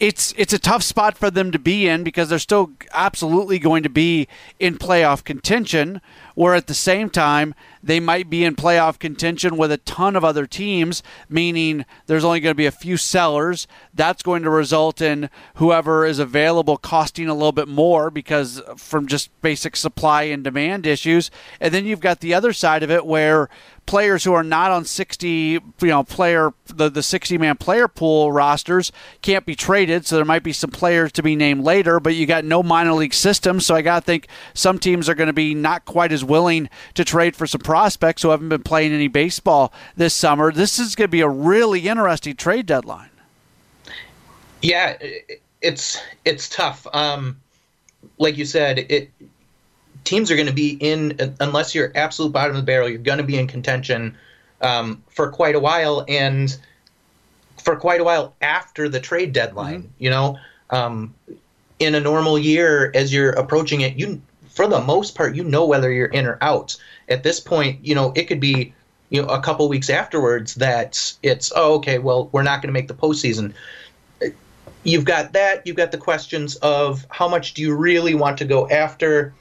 It's 0.00 0.32
it's 0.38 0.54
a 0.54 0.58
tough 0.58 0.82
spot 0.82 1.18
for 1.18 1.30
them 1.30 1.52
to 1.52 1.58
be 1.58 1.86
in 1.86 2.02
because 2.04 2.30
they're 2.30 2.38
still 2.38 2.70
absolutely 2.92 3.58
going 3.58 3.82
to 3.82 3.90
be 3.90 4.28
in 4.58 4.78
playoff 4.78 5.22
contention. 5.22 6.00
Where 6.34 6.54
at 6.54 6.66
the 6.66 6.74
same 6.74 7.10
time, 7.10 7.54
they 7.82 8.00
might 8.00 8.28
be 8.28 8.44
in 8.44 8.56
playoff 8.56 8.98
contention 8.98 9.56
with 9.56 9.72
a 9.72 9.78
ton 9.78 10.16
of 10.16 10.24
other 10.24 10.46
teams, 10.46 11.02
meaning 11.28 11.84
there's 12.06 12.24
only 12.24 12.40
going 12.40 12.50
to 12.50 12.56
be 12.56 12.66
a 12.66 12.72
few 12.72 12.96
sellers. 12.96 13.66
That's 13.94 14.22
going 14.22 14.42
to 14.42 14.50
result 14.50 15.00
in 15.00 15.30
whoever 15.54 16.04
is 16.04 16.18
available 16.18 16.76
costing 16.76 17.28
a 17.28 17.34
little 17.34 17.52
bit 17.52 17.68
more 17.68 18.10
because 18.10 18.60
uh, 18.60 18.74
from 18.74 19.06
just 19.06 19.30
basic 19.40 19.76
supply 19.76 20.24
and 20.24 20.44
demand 20.44 20.86
issues. 20.86 21.30
And 21.60 21.72
then 21.72 21.86
you've 21.86 22.00
got 22.00 22.20
the 22.20 22.34
other 22.34 22.52
side 22.52 22.82
of 22.82 22.90
it 22.90 23.06
where 23.06 23.48
players 23.86 24.22
who 24.22 24.32
are 24.32 24.44
not 24.44 24.70
on 24.70 24.84
60 24.84 25.28
you 25.28 25.62
know 25.80 26.04
player 26.04 26.52
the, 26.66 26.88
the 26.88 27.02
60 27.02 27.38
man 27.38 27.56
player 27.56 27.88
pool 27.88 28.30
rosters 28.30 28.92
can't 29.20 29.44
be 29.44 29.56
traded 29.56 30.06
so 30.06 30.14
there 30.14 30.24
might 30.24 30.44
be 30.44 30.52
some 30.52 30.70
players 30.70 31.10
to 31.10 31.24
be 31.24 31.34
named 31.34 31.64
later 31.64 31.98
but 31.98 32.14
you 32.14 32.24
got 32.24 32.44
no 32.44 32.62
minor 32.62 32.92
league 32.92 33.12
system 33.12 33.58
so 33.58 33.74
i 33.74 33.82
got 33.82 34.00
to 34.00 34.06
think 34.06 34.28
some 34.54 34.78
teams 34.78 35.08
are 35.08 35.14
going 35.14 35.26
to 35.26 35.32
be 35.32 35.56
not 35.56 35.84
quite 35.86 36.12
as 36.12 36.19
willing 36.24 36.68
to 36.94 37.04
trade 37.04 37.36
for 37.36 37.46
some 37.46 37.60
prospects 37.60 38.22
who 38.22 38.30
haven't 38.30 38.48
been 38.48 38.62
playing 38.62 38.92
any 38.92 39.08
baseball 39.08 39.72
this 39.96 40.14
summer. 40.14 40.52
This 40.52 40.78
is 40.78 40.94
going 40.94 41.08
to 41.08 41.12
be 41.12 41.20
a 41.20 41.28
really 41.28 41.88
interesting 41.88 42.36
trade 42.36 42.66
deadline. 42.66 43.10
Yeah, 44.62 44.98
it's 45.62 46.00
it's 46.24 46.48
tough. 46.48 46.86
Um, 46.92 47.40
like 48.18 48.36
you 48.36 48.44
said, 48.44 48.78
it 48.78 49.10
teams 50.04 50.30
are 50.30 50.36
going 50.36 50.48
to 50.48 50.52
be 50.52 50.76
in 50.80 51.34
unless 51.40 51.74
you're 51.74 51.92
absolute 51.94 52.32
bottom 52.32 52.56
of 52.56 52.62
the 52.62 52.66
barrel. 52.66 52.88
You're 52.88 52.98
going 52.98 53.18
to 53.18 53.24
be 53.24 53.38
in 53.38 53.46
contention 53.46 54.16
um, 54.60 55.02
for 55.08 55.30
quite 55.30 55.54
a 55.54 55.60
while, 55.60 56.04
and 56.08 56.56
for 57.58 57.76
quite 57.76 58.00
a 58.00 58.04
while 58.04 58.34
after 58.40 58.88
the 58.88 59.00
trade 59.00 59.32
deadline. 59.32 59.82
Mm-hmm. 59.82 60.04
You 60.04 60.10
know, 60.10 60.38
um, 60.70 61.14
in 61.78 61.94
a 61.94 62.00
normal 62.00 62.38
year, 62.38 62.90
as 62.94 63.12
you're 63.12 63.30
approaching 63.30 63.80
it, 63.80 63.96
you 63.96 64.20
for 64.60 64.68
the 64.68 64.80
most 64.82 65.14
part, 65.14 65.34
you 65.34 65.42
know 65.42 65.64
whether 65.64 65.90
you're 65.90 66.08
in 66.08 66.26
or 66.26 66.36
out. 66.42 66.76
At 67.08 67.22
this 67.22 67.40
point, 67.40 67.82
you 67.82 67.94
know, 67.94 68.12
it 68.14 68.24
could 68.24 68.40
be, 68.40 68.74
you 69.08 69.22
know, 69.22 69.28
a 69.28 69.40
couple 69.40 69.66
weeks 69.70 69.88
afterwards 69.88 70.56
that 70.56 71.14
it's, 71.22 71.50
oh, 71.56 71.76
okay, 71.76 71.98
well, 71.98 72.28
we're 72.32 72.42
not 72.42 72.60
going 72.60 72.68
to 72.68 72.74
make 72.74 72.86
the 72.86 72.92
postseason. 72.92 73.54
You've 74.82 75.06
got 75.06 75.32
that. 75.32 75.66
You've 75.66 75.78
got 75.78 75.92
the 75.92 75.96
questions 75.96 76.56
of 76.56 77.06
how 77.08 77.26
much 77.26 77.54
do 77.54 77.62
you 77.62 77.74
really 77.74 78.14
want 78.14 78.36
to 78.36 78.44
go 78.44 78.68
after, 78.68 79.32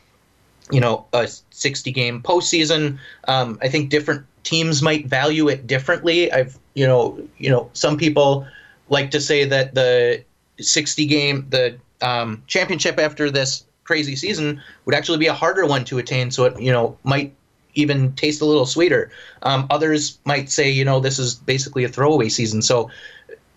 you 0.71 0.79
know, 0.79 1.05
a 1.11 1.27
60 1.49 1.91
game 1.91 2.21
postseason. 2.21 2.97
Um, 3.27 3.59
I 3.61 3.67
think 3.67 3.89
different 3.89 4.25
teams 4.43 4.81
might 4.81 5.05
value 5.07 5.49
it 5.49 5.67
differently. 5.67 6.31
I've, 6.31 6.57
you 6.75 6.87
know, 6.87 7.21
you 7.37 7.49
know, 7.49 7.69
some 7.73 7.97
people 7.97 8.47
like 8.87 9.11
to 9.11 9.19
say 9.19 9.43
that 9.43 9.75
the 9.75 10.23
60 10.61 11.05
game, 11.07 11.45
the 11.49 11.77
um, 12.01 12.41
championship 12.47 12.97
after 12.97 13.29
this 13.29 13.65
crazy 13.89 14.15
season 14.15 14.61
would 14.85 14.93
actually 14.93 15.17
be 15.17 15.25
a 15.25 15.33
harder 15.33 15.65
one 15.65 15.83
to 15.83 15.97
attain. 15.97 16.29
So 16.29 16.45
it 16.45 16.61
you 16.61 16.71
know 16.71 16.95
might 17.03 17.33
even 17.73 18.13
taste 18.13 18.39
a 18.39 18.45
little 18.45 18.67
sweeter. 18.67 19.11
Um, 19.41 19.65
others 19.71 20.19
might 20.25 20.51
say 20.51 20.69
you 20.69 20.85
know 20.85 20.99
this 20.99 21.17
is 21.17 21.33
basically 21.33 21.83
a 21.85 21.89
throwaway 21.89 22.29
season. 22.29 22.61
So 22.61 22.91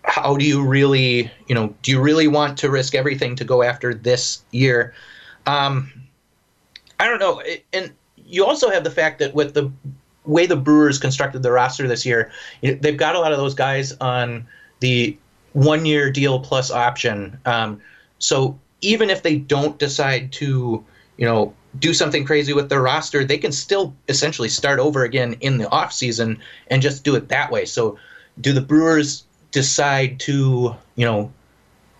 how 0.01 0.35
do 0.35 0.43
you 0.43 0.65
really 0.65 1.31
you 1.45 1.53
know 1.53 1.75
do 1.83 1.91
you 1.91 2.01
really 2.01 2.27
want 2.27 2.57
to 2.57 2.71
risk 2.71 2.95
everything 2.95 3.35
to 3.35 3.45
go 3.45 3.61
after 3.61 3.93
this 3.93 4.43
year? 4.49 4.95
Um, 5.45 5.93
I 6.99 7.07
don't 7.07 7.19
know. 7.19 7.43
And 7.71 7.93
you 8.17 8.43
also 8.43 8.71
have 8.71 8.83
the 8.83 8.91
fact 8.91 9.19
that 9.19 9.35
with 9.35 9.53
the 9.53 9.71
way 10.25 10.47
the 10.47 10.55
Brewers 10.55 10.97
constructed 10.97 11.43
the 11.43 11.51
roster 11.51 11.87
this 11.87 12.07
year, 12.07 12.31
they've 12.63 12.97
got 12.97 13.15
a 13.15 13.19
lot 13.19 13.33
of 13.33 13.37
those 13.37 13.53
guys 13.53 13.93
on 14.01 14.47
the 14.79 15.15
one 15.51 15.85
year 15.85 16.09
deal 16.09 16.39
plus 16.39 16.71
option. 16.71 17.37
Um, 17.45 17.81
so 18.17 18.57
even 18.83 19.09
if 19.09 19.23
they 19.23 19.37
don't 19.37 19.79
decide 19.79 20.31
to, 20.33 20.83
you 21.17 21.25
know, 21.25 21.53
do 21.79 21.93
something 21.93 22.25
crazy 22.25 22.53
with 22.53 22.69
their 22.69 22.81
roster, 22.81 23.23
they 23.23 23.37
can 23.37 23.51
still 23.51 23.95
essentially 24.07 24.49
start 24.49 24.79
over 24.79 25.03
again 25.03 25.33
in 25.41 25.57
the 25.57 25.65
offseason 25.65 26.39
and 26.67 26.81
just 26.81 27.03
do 27.03 27.15
it 27.15 27.29
that 27.29 27.51
way. 27.51 27.65
So, 27.65 27.97
do 28.41 28.51
the 28.51 28.61
Brewers 28.61 29.23
decide 29.51 30.19
to, 30.21 30.75
you 30.95 31.05
know, 31.05 31.31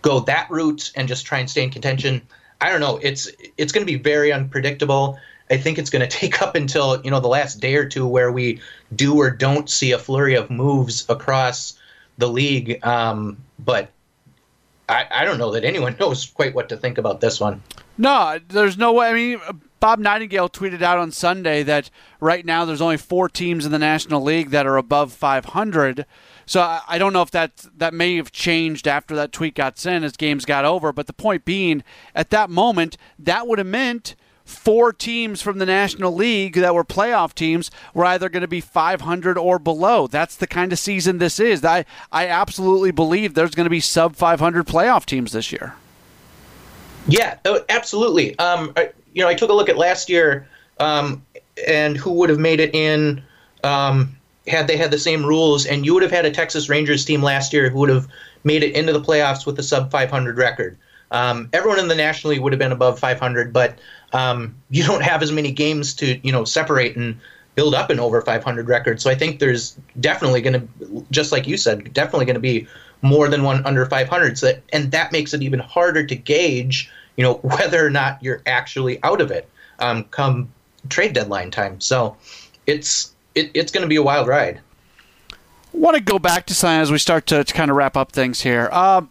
go 0.02 0.20
that 0.20 0.50
route 0.50 0.92
and 0.96 1.08
just 1.08 1.26
try 1.26 1.38
and 1.38 1.48
stay 1.48 1.62
in 1.64 1.70
contention? 1.70 2.22
I 2.60 2.70
don't 2.70 2.80
know. 2.80 2.98
It's 3.02 3.30
it's 3.56 3.72
going 3.72 3.86
to 3.86 3.92
be 3.92 3.98
very 3.98 4.32
unpredictable. 4.32 5.18
I 5.50 5.56
think 5.56 5.78
it's 5.78 5.90
going 5.90 6.08
to 6.08 6.18
take 6.18 6.42
up 6.42 6.54
until 6.54 7.00
you 7.02 7.10
know 7.10 7.20
the 7.20 7.28
last 7.28 7.60
day 7.60 7.76
or 7.76 7.88
two 7.88 8.06
where 8.06 8.30
we 8.30 8.60
do 8.94 9.16
or 9.16 9.30
don't 9.30 9.68
see 9.68 9.92
a 9.92 9.98
flurry 9.98 10.34
of 10.34 10.50
moves 10.50 11.04
across 11.08 11.78
the 12.18 12.28
league. 12.28 12.84
Um, 12.84 13.38
but 13.58 13.90
I, 14.88 15.06
I 15.10 15.24
don't 15.24 15.38
know 15.38 15.52
that 15.52 15.64
anyone 15.64 15.96
knows 16.00 16.26
quite 16.26 16.54
what 16.54 16.68
to 16.68 16.76
think 16.76 16.98
about 16.98 17.20
this 17.20 17.40
one. 17.40 17.62
No, 17.96 18.38
there's 18.48 18.76
no 18.76 18.92
way. 18.92 19.08
I 19.08 19.12
mean, 19.12 19.40
Bob 19.80 19.98
Nightingale 19.98 20.48
tweeted 20.48 20.82
out 20.82 20.98
on 20.98 21.10
Sunday 21.10 21.62
that 21.62 21.90
right 22.20 22.44
now 22.44 22.64
there's 22.64 22.80
only 22.80 22.96
four 22.96 23.28
teams 23.28 23.66
in 23.66 23.72
the 23.72 23.78
National 23.78 24.22
League 24.22 24.50
that 24.50 24.66
are 24.66 24.76
above 24.76 25.12
500. 25.12 26.06
So 26.46 26.60
I 26.88 26.98
don't 26.98 27.12
know 27.12 27.22
if 27.22 27.30
that 27.30 27.66
that 27.76 27.94
may 27.94 28.16
have 28.16 28.32
changed 28.32 28.88
after 28.88 29.14
that 29.16 29.32
tweet 29.32 29.54
got 29.54 29.78
sent 29.78 30.04
as 30.04 30.16
games 30.16 30.44
got 30.44 30.64
over. 30.64 30.92
But 30.92 31.06
the 31.06 31.12
point 31.12 31.44
being, 31.44 31.82
at 32.14 32.30
that 32.30 32.50
moment, 32.50 32.96
that 33.18 33.46
would 33.46 33.58
have 33.58 33.66
meant 33.66 34.14
four 34.44 34.92
teams 34.92 35.40
from 35.40 35.58
the 35.58 35.66
National 35.66 36.14
League 36.14 36.54
that 36.54 36.74
were 36.74 36.84
playoff 36.84 37.34
teams 37.34 37.70
were 37.94 38.04
either 38.04 38.28
going 38.28 38.42
to 38.42 38.48
be 38.48 38.60
500 38.60 39.38
or 39.38 39.58
below. 39.58 40.06
That's 40.06 40.36
the 40.36 40.46
kind 40.46 40.72
of 40.72 40.78
season 40.78 41.18
this 41.18 41.40
is. 41.40 41.64
I, 41.64 41.84
I 42.12 42.28
absolutely 42.28 42.90
believe 42.90 43.34
there's 43.34 43.54
going 43.54 43.64
to 43.64 43.70
be 43.70 43.80
sub 43.80 44.16
500 44.16 44.66
playoff 44.66 45.06
teams 45.06 45.32
this 45.32 45.50
year. 45.50 45.74
Yeah, 47.06 47.38
oh, 47.44 47.64
absolutely. 47.68 48.38
Um, 48.38 48.72
I, 48.76 48.90
you 49.12 49.22
know, 49.22 49.28
I 49.28 49.34
took 49.34 49.50
a 49.50 49.52
look 49.52 49.68
at 49.68 49.76
last 49.76 50.08
year, 50.08 50.46
um, 50.78 51.24
and 51.66 51.96
who 51.96 52.12
would 52.12 52.30
have 52.30 52.38
made 52.38 52.60
it 52.60 52.74
in 52.74 53.22
um, 53.62 54.16
had 54.46 54.66
they 54.66 54.76
had 54.76 54.90
the 54.90 54.98
same 54.98 55.24
rules, 55.24 55.66
and 55.66 55.86
you 55.86 55.94
would 55.94 56.02
have 56.02 56.12
had 56.12 56.26
a 56.26 56.30
Texas 56.30 56.68
Rangers 56.68 57.04
team 57.04 57.22
last 57.22 57.52
year 57.52 57.70
who 57.70 57.78
would 57.78 57.90
have 57.90 58.08
made 58.42 58.62
it 58.62 58.74
into 58.74 58.92
the 58.92 59.00
playoffs 59.00 59.46
with 59.46 59.58
a 59.58 59.62
sub 59.62 59.90
500 59.90 60.36
record. 60.36 60.76
Um, 61.10 61.48
everyone 61.52 61.78
in 61.78 61.88
the 61.88 61.94
National 61.94 62.32
League 62.32 62.40
would 62.40 62.52
have 62.52 62.58
been 62.58 62.72
above 62.72 62.98
500, 62.98 63.52
but 63.52 63.78
um, 64.12 64.54
you 64.70 64.84
don't 64.84 65.02
have 65.02 65.22
as 65.22 65.30
many 65.32 65.52
games 65.52 65.94
to 65.94 66.18
you 66.26 66.32
know 66.32 66.44
separate 66.44 66.96
and 66.96 67.18
build 67.54 67.74
up 67.74 67.90
an 67.90 68.00
over 68.00 68.20
500 68.20 68.68
record. 68.68 69.00
So 69.00 69.10
I 69.10 69.14
think 69.14 69.38
there's 69.38 69.76
definitely 70.00 70.42
going 70.42 70.60
to, 70.60 71.06
just 71.10 71.32
like 71.32 71.46
you 71.46 71.56
said, 71.56 71.92
definitely 71.92 72.26
going 72.26 72.34
to 72.34 72.40
be 72.40 72.66
more 73.02 73.28
than 73.28 73.42
one 73.42 73.64
under 73.64 73.86
500. 73.86 74.38
So 74.38 74.46
that, 74.46 74.62
and 74.72 74.90
that 74.90 75.12
makes 75.12 75.34
it 75.34 75.42
even 75.42 75.60
harder 75.60 76.04
to 76.04 76.16
gauge, 76.16 76.90
you 77.16 77.22
know, 77.22 77.34
whether 77.42 77.84
or 77.84 77.90
not 77.90 78.22
you're 78.22 78.42
actually 78.46 79.02
out 79.02 79.20
of 79.20 79.30
it 79.30 79.48
um, 79.78 80.04
come 80.04 80.52
trade 80.88 81.12
deadline 81.12 81.50
time. 81.50 81.80
So 81.80 82.16
it's 82.66 83.14
it, 83.34 83.50
it's 83.54 83.72
going 83.72 83.82
to 83.82 83.88
be 83.88 83.96
a 83.96 84.02
wild 84.02 84.28
ride. 84.28 84.60
I 85.30 85.76
want 85.76 85.96
to 85.96 86.02
go 86.02 86.18
back 86.18 86.46
to 86.46 86.54
something 86.54 86.80
as 86.80 86.92
we 86.92 86.98
start 86.98 87.26
to, 87.26 87.42
to 87.42 87.54
kind 87.54 87.70
of 87.70 87.76
wrap 87.76 87.96
up 87.96 88.12
things 88.12 88.42
here. 88.42 88.68
Uh, 88.70 89.02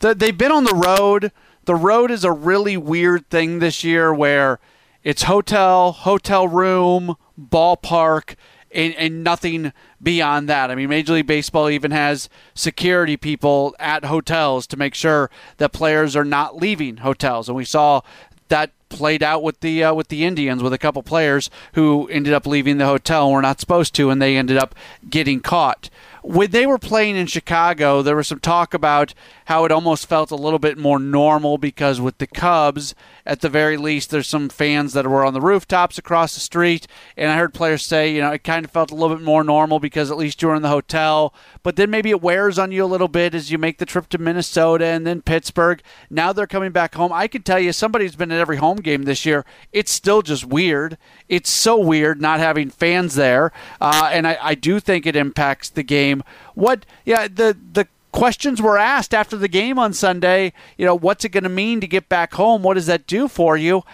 the, 0.00 0.14
they've 0.14 0.36
been 0.36 0.52
on 0.52 0.64
the 0.64 0.74
road. 0.74 1.32
The 1.64 1.74
road 1.74 2.10
is 2.10 2.24
a 2.24 2.32
really 2.32 2.76
weird 2.76 3.28
thing 3.28 3.58
this 3.58 3.84
year 3.84 4.12
where 4.12 4.58
it's 5.04 5.24
hotel, 5.24 5.92
hotel 5.92 6.48
room, 6.48 7.16
ballpark, 7.40 8.34
and, 8.72 8.94
and 8.94 9.24
nothing 9.24 9.72
beyond 10.02 10.48
that. 10.48 10.70
I 10.70 10.74
mean, 10.74 10.88
Major 10.88 11.14
League 11.14 11.26
Baseball 11.26 11.70
even 11.70 11.90
has 11.90 12.28
security 12.54 13.16
people 13.16 13.74
at 13.78 14.04
hotels 14.04 14.66
to 14.68 14.76
make 14.76 14.94
sure 14.94 15.30
that 15.58 15.72
players 15.72 16.16
are 16.16 16.24
not 16.24 16.56
leaving 16.56 16.98
hotels. 16.98 17.48
And 17.48 17.56
we 17.56 17.64
saw 17.64 18.02
that 18.48 18.70
played 18.88 19.22
out 19.22 19.42
with 19.42 19.60
the 19.60 19.84
uh, 19.84 19.94
with 19.94 20.08
the 20.08 20.24
Indians 20.24 20.62
with 20.62 20.72
a 20.72 20.78
couple 20.78 21.02
players 21.02 21.50
who 21.74 22.08
ended 22.08 22.32
up 22.32 22.46
leaving 22.46 22.78
the 22.78 22.86
hotel 22.86 23.26
and 23.26 23.34
were 23.34 23.42
not 23.42 23.60
supposed 23.60 23.94
to, 23.94 24.10
and 24.10 24.20
they 24.20 24.36
ended 24.36 24.56
up 24.56 24.74
getting 25.08 25.40
caught 25.40 25.90
when 26.28 26.50
they 26.50 26.66
were 26.66 26.78
playing 26.78 27.16
in 27.16 27.26
Chicago, 27.26 28.02
there 28.02 28.14
was 28.14 28.28
some 28.28 28.38
talk 28.38 28.74
about 28.74 29.14
how 29.46 29.64
it 29.64 29.72
almost 29.72 30.06
felt 30.06 30.30
a 30.30 30.36
little 30.36 30.58
bit 30.58 30.76
more 30.76 30.98
normal 30.98 31.56
because 31.56 32.02
with 32.02 32.18
the 32.18 32.26
Cubs, 32.26 32.94
at 33.24 33.40
the 33.40 33.48
very 33.48 33.78
least, 33.78 34.10
there's 34.10 34.26
some 34.26 34.50
fans 34.50 34.92
that 34.92 35.06
were 35.06 35.24
on 35.24 35.32
the 35.32 35.40
rooftops 35.40 35.96
across 35.96 36.34
the 36.34 36.40
street. 36.40 36.86
And 37.16 37.30
I 37.30 37.38
heard 37.38 37.54
players 37.54 37.82
say, 37.82 38.12
you 38.12 38.20
know, 38.20 38.30
it 38.30 38.44
kind 38.44 38.66
of 38.66 38.70
felt 38.70 38.90
a 38.90 38.94
little 38.94 39.16
bit 39.16 39.24
more 39.24 39.42
normal 39.42 39.80
because 39.80 40.10
at 40.10 40.18
least 40.18 40.42
you 40.42 40.48
were 40.48 40.54
in 40.54 40.60
the 40.60 40.68
hotel. 40.68 41.32
But 41.62 41.76
then 41.76 41.88
maybe 41.88 42.10
it 42.10 42.20
wears 42.20 42.58
on 42.58 42.72
you 42.72 42.84
a 42.84 42.86
little 42.86 43.08
bit 43.08 43.34
as 43.34 43.50
you 43.50 43.56
make 43.56 43.78
the 43.78 43.86
trip 43.86 44.10
to 44.10 44.18
Minnesota 44.18 44.84
and 44.84 45.06
then 45.06 45.22
Pittsburgh. 45.22 45.80
Now 46.10 46.34
they're 46.34 46.46
coming 46.46 46.72
back 46.72 46.94
home. 46.94 47.10
I 47.10 47.26
can 47.28 47.42
tell 47.42 47.58
you, 47.58 47.72
somebody 47.72 48.04
who's 48.04 48.16
been 48.16 48.32
at 48.32 48.40
every 48.40 48.58
home 48.58 48.78
game 48.78 49.04
this 49.04 49.24
year, 49.24 49.46
it's 49.72 49.92
still 49.92 50.20
just 50.20 50.44
weird. 50.44 50.98
It's 51.26 51.48
so 51.48 51.78
weird 51.78 52.20
not 52.20 52.38
having 52.38 52.68
fans 52.68 53.14
there. 53.14 53.50
Uh, 53.80 54.10
and 54.12 54.26
I, 54.26 54.36
I 54.42 54.54
do 54.54 54.78
think 54.78 55.06
it 55.06 55.16
impacts 55.16 55.70
the 55.70 55.82
game. 55.82 56.17
What, 56.54 56.86
yeah, 57.04 57.28
the, 57.28 57.56
the, 57.72 57.88
questions 58.10 58.60
were 58.60 58.78
asked 58.78 59.14
after 59.14 59.36
the 59.36 59.48
game 59.48 59.78
on 59.78 59.92
Sunday. 59.92 60.52
You 60.76 60.86
know, 60.86 60.94
what's 60.94 61.24
it 61.24 61.28
going 61.28 61.44
to 61.44 61.50
mean 61.50 61.80
to 61.80 61.86
get 61.86 62.08
back 62.08 62.34
home? 62.34 62.62
What 62.62 62.74
does 62.74 62.86
that 62.86 63.06
do 63.06 63.28
for 63.28 63.56
you? 63.56 63.84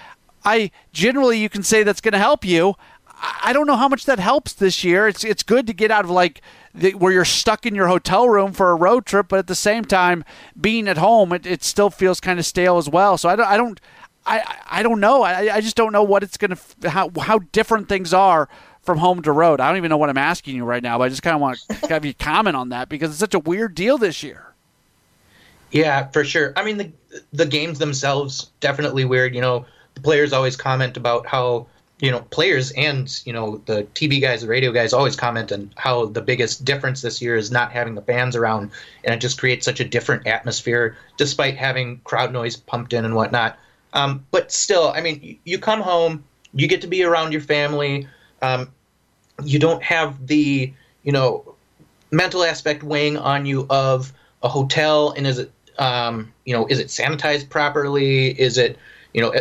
I 0.44 0.70
generally 0.92 1.38
you 1.38 1.48
can 1.48 1.62
say 1.62 1.82
that's 1.82 2.00
going 2.00 2.12
to 2.12 2.18
help 2.18 2.44
you. 2.44 2.74
I 3.42 3.52
don't 3.52 3.66
know 3.66 3.76
how 3.76 3.88
much 3.88 4.04
that 4.04 4.18
helps 4.18 4.52
this 4.52 4.84
year. 4.84 5.08
It's 5.08 5.24
it's 5.24 5.42
good 5.42 5.66
to 5.66 5.72
get 5.72 5.90
out 5.90 6.04
of 6.04 6.10
like 6.10 6.42
the, 6.74 6.94
where 6.94 7.12
you're 7.12 7.24
stuck 7.24 7.64
in 7.64 7.74
your 7.74 7.88
hotel 7.88 8.28
room 8.28 8.52
for 8.52 8.70
a 8.70 8.74
road 8.74 9.06
trip, 9.06 9.28
but 9.28 9.38
at 9.38 9.46
the 9.46 9.54
same 9.54 9.84
time, 9.84 10.24
being 10.60 10.88
at 10.88 10.98
home, 10.98 11.32
it, 11.32 11.46
it 11.46 11.64
still 11.64 11.90
feels 11.90 12.20
kind 12.20 12.38
of 12.38 12.44
stale 12.44 12.76
as 12.76 12.88
well. 12.88 13.16
So 13.16 13.28
I 13.28 13.36
don't 13.36 13.46
I 13.46 13.56
don't 13.56 13.80
I, 14.26 14.56
I 14.70 14.82
don't 14.82 15.00
know. 15.00 15.22
I, 15.22 15.56
I 15.56 15.60
just 15.60 15.76
don't 15.76 15.92
know 15.92 16.02
what 16.02 16.22
it's 16.22 16.36
going 16.36 16.56
to 16.56 16.90
how 16.90 17.10
how 17.18 17.38
different 17.52 17.88
things 17.88 18.12
are 18.12 18.48
from 18.84 18.98
home 18.98 19.22
to 19.22 19.32
road. 19.32 19.60
I 19.60 19.68
don't 19.68 19.78
even 19.78 19.88
know 19.88 19.96
what 19.96 20.10
I'm 20.10 20.18
asking 20.18 20.56
you 20.56 20.64
right 20.64 20.82
now, 20.82 20.98
but 20.98 21.04
I 21.04 21.08
just 21.08 21.22
kind 21.22 21.34
of 21.34 21.40
want 21.40 21.58
to 21.68 21.74
have 21.88 22.04
you 22.04 22.14
comment 22.14 22.56
on 22.56 22.70
that 22.70 22.88
because 22.88 23.10
it's 23.10 23.18
such 23.18 23.34
a 23.34 23.38
weird 23.38 23.74
deal 23.74 23.98
this 23.98 24.22
year. 24.22 24.54
Yeah, 25.70 26.08
for 26.08 26.24
sure. 26.24 26.52
I 26.56 26.64
mean, 26.64 26.76
the 26.78 26.92
the 27.32 27.46
games 27.46 27.78
themselves 27.78 28.50
definitely 28.60 29.04
weird. 29.04 29.34
You 29.34 29.40
know, 29.40 29.66
the 29.94 30.00
players 30.00 30.32
always 30.32 30.56
comment 30.56 30.96
about 30.96 31.26
how 31.26 31.66
you 32.00 32.10
know 32.10 32.20
players 32.20 32.70
and 32.72 33.10
you 33.24 33.32
know 33.32 33.60
the 33.66 33.84
TV 33.94 34.20
guys, 34.20 34.42
the 34.42 34.46
radio 34.46 34.70
guys 34.70 34.92
always 34.92 35.16
comment 35.16 35.50
on 35.50 35.72
how 35.76 36.06
the 36.06 36.20
biggest 36.20 36.64
difference 36.64 37.02
this 37.02 37.20
year 37.20 37.36
is 37.36 37.50
not 37.50 37.72
having 37.72 37.96
the 37.96 38.02
fans 38.02 38.36
around, 38.36 38.70
and 39.02 39.14
it 39.14 39.18
just 39.18 39.38
creates 39.38 39.64
such 39.64 39.80
a 39.80 39.84
different 39.84 40.26
atmosphere, 40.26 40.96
despite 41.16 41.56
having 41.56 42.00
crowd 42.04 42.32
noise 42.32 42.56
pumped 42.56 42.92
in 42.92 43.04
and 43.04 43.16
whatnot. 43.16 43.58
Um, 43.94 44.26
but 44.30 44.52
still, 44.52 44.92
I 44.94 45.00
mean, 45.00 45.38
you 45.44 45.58
come 45.58 45.80
home, 45.80 46.24
you 46.52 46.68
get 46.68 46.82
to 46.82 46.86
be 46.86 47.02
around 47.04 47.32
your 47.32 47.40
family. 47.40 48.06
Um, 48.44 48.70
you 49.42 49.58
don't 49.58 49.82
have 49.82 50.26
the 50.26 50.72
you 51.02 51.12
know 51.12 51.54
mental 52.10 52.44
aspect 52.44 52.82
weighing 52.82 53.16
on 53.16 53.46
you 53.46 53.66
of 53.70 54.12
a 54.42 54.48
hotel 54.48 55.12
and 55.16 55.26
is 55.26 55.38
it 55.38 55.50
um, 55.78 56.32
you 56.44 56.54
know 56.54 56.66
is 56.66 56.78
it 56.78 56.88
sanitized 56.88 57.48
properly? 57.48 58.38
Is 58.40 58.58
it 58.58 58.78
you 59.12 59.20
know 59.20 59.32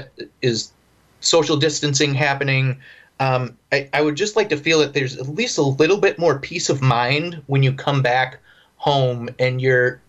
is 0.42 0.72
social 1.20 1.58
distancing 1.58 2.14
happening? 2.14 2.80
Um, 3.20 3.58
I, 3.72 3.90
I 3.94 4.02
would 4.02 4.16
just 4.16 4.36
like 4.36 4.50
to 4.50 4.58
feel 4.58 4.80
that 4.80 4.94
there's 4.94 5.18
at 5.18 5.28
least 5.28 5.58
a 5.58 5.64
little 5.64 5.98
bit 5.98 6.18
more 6.18 6.40
peace 6.40 6.70
of 6.70 6.82
mind 6.82 7.42
when 7.48 7.62
you 7.62 7.74
come 7.74 8.02
back 8.02 8.40
home 8.78 9.30
and 9.38 9.62
you're 9.62 10.02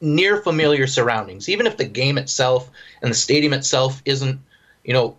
near 0.00 0.36
familiar 0.42 0.86
surroundings. 0.86 1.48
Even 1.48 1.66
if 1.66 1.76
the 1.76 1.84
game 1.84 2.18
itself 2.18 2.70
and 3.02 3.10
the 3.10 3.16
stadium 3.16 3.52
itself 3.52 4.02
isn't 4.04 4.38
you 4.84 4.92
know 4.92 5.16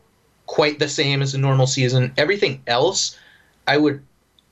quite 0.47 0.79
the 0.79 0.89
same 0.89 1.21
as 1.21 1.33
a 1.33 1.37
normal 1.37 1.67
season 1.67 2.11
everything 2.17 2.61
else 2.67 3.17
I 3.67 3.77
would 3.77 4.01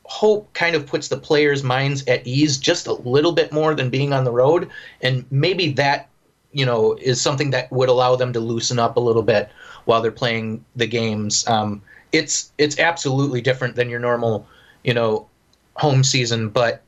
hope 0.06 0.54
kind 0.54 0.76
of 0.76 0.86
puts 0.86 1.08
the 1.08 1.18
players' 1.18 1.64
minds 1.64 2.06
at 2.08 2.26
ease 2.26 2.58
just 2.58 2.88
a 2.88 2.94
little 2.94 3.32
bit 3.32 3.52
more 3.52 3.74
than 3.74 3.90
being 3.90 4.14
on 4.14 4.24
the 4.24 4.32
road, 4.32 4.70
and 5.02 5.26
maybe 5.32 5.72
that 5.74 6.10
you 6.52 6.66
know 6.66 6.94
is 7.02 7.20
something 7.20 7.50
that 7.52 7.72
would 7.72 7.90
allow 7.90 8.16
them 8.16 8.32
to 8.34 8.40
loosen 8.40 8.80
up 8.80 8.98
a 8.98 9.00
little 9.00 9.24
bit 9.24 9.50
while 9.86 10.02
they're 10.02 10.12
playing 10.12 10.64
the 10.76 10.88
games. 10.88 11.48
Um, 11.48 11.82
it's 12.12 12.52
it's 12.58 12.80
absolutely 12.80 13.42
different 13.42 13.76
than 13.76 13.90
your 13.90 14.00
normal 14.00 14.48
you 14.84 14.94
know 14.94 15.28
home 15.76 16.04
season, 16.04 16.50
but 16.50 16.82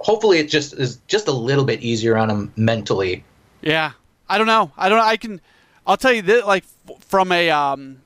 hopefully 0.00 0.38
it 0.38 0.48
just 0.48 0.74
is 0.74 0.98
just 1.06 1.28
a 1.28 1.32
little 1.32 1.64
bit 1.64 1.80
easier 1.82 2.16
on 2.16 2.28
them 2.28 2.52
mentally. 2.56 3.24
Yeah, 3.60 3.92
I 4.28 4.38
don't 4.38 4.46
know. 4.46 4.72
I 4.76 4.88
don't. 4.88 5.00
I 5.00 5.16
can. 5.16 5.40
I'll 5.86 5.98
tell 5.98 6.12
you 6.12 6.22
that, 6.22 6.46
Like 6.46 6.64
from 7.00 7.30
a 7.30 7.50
um, 7.50 8.00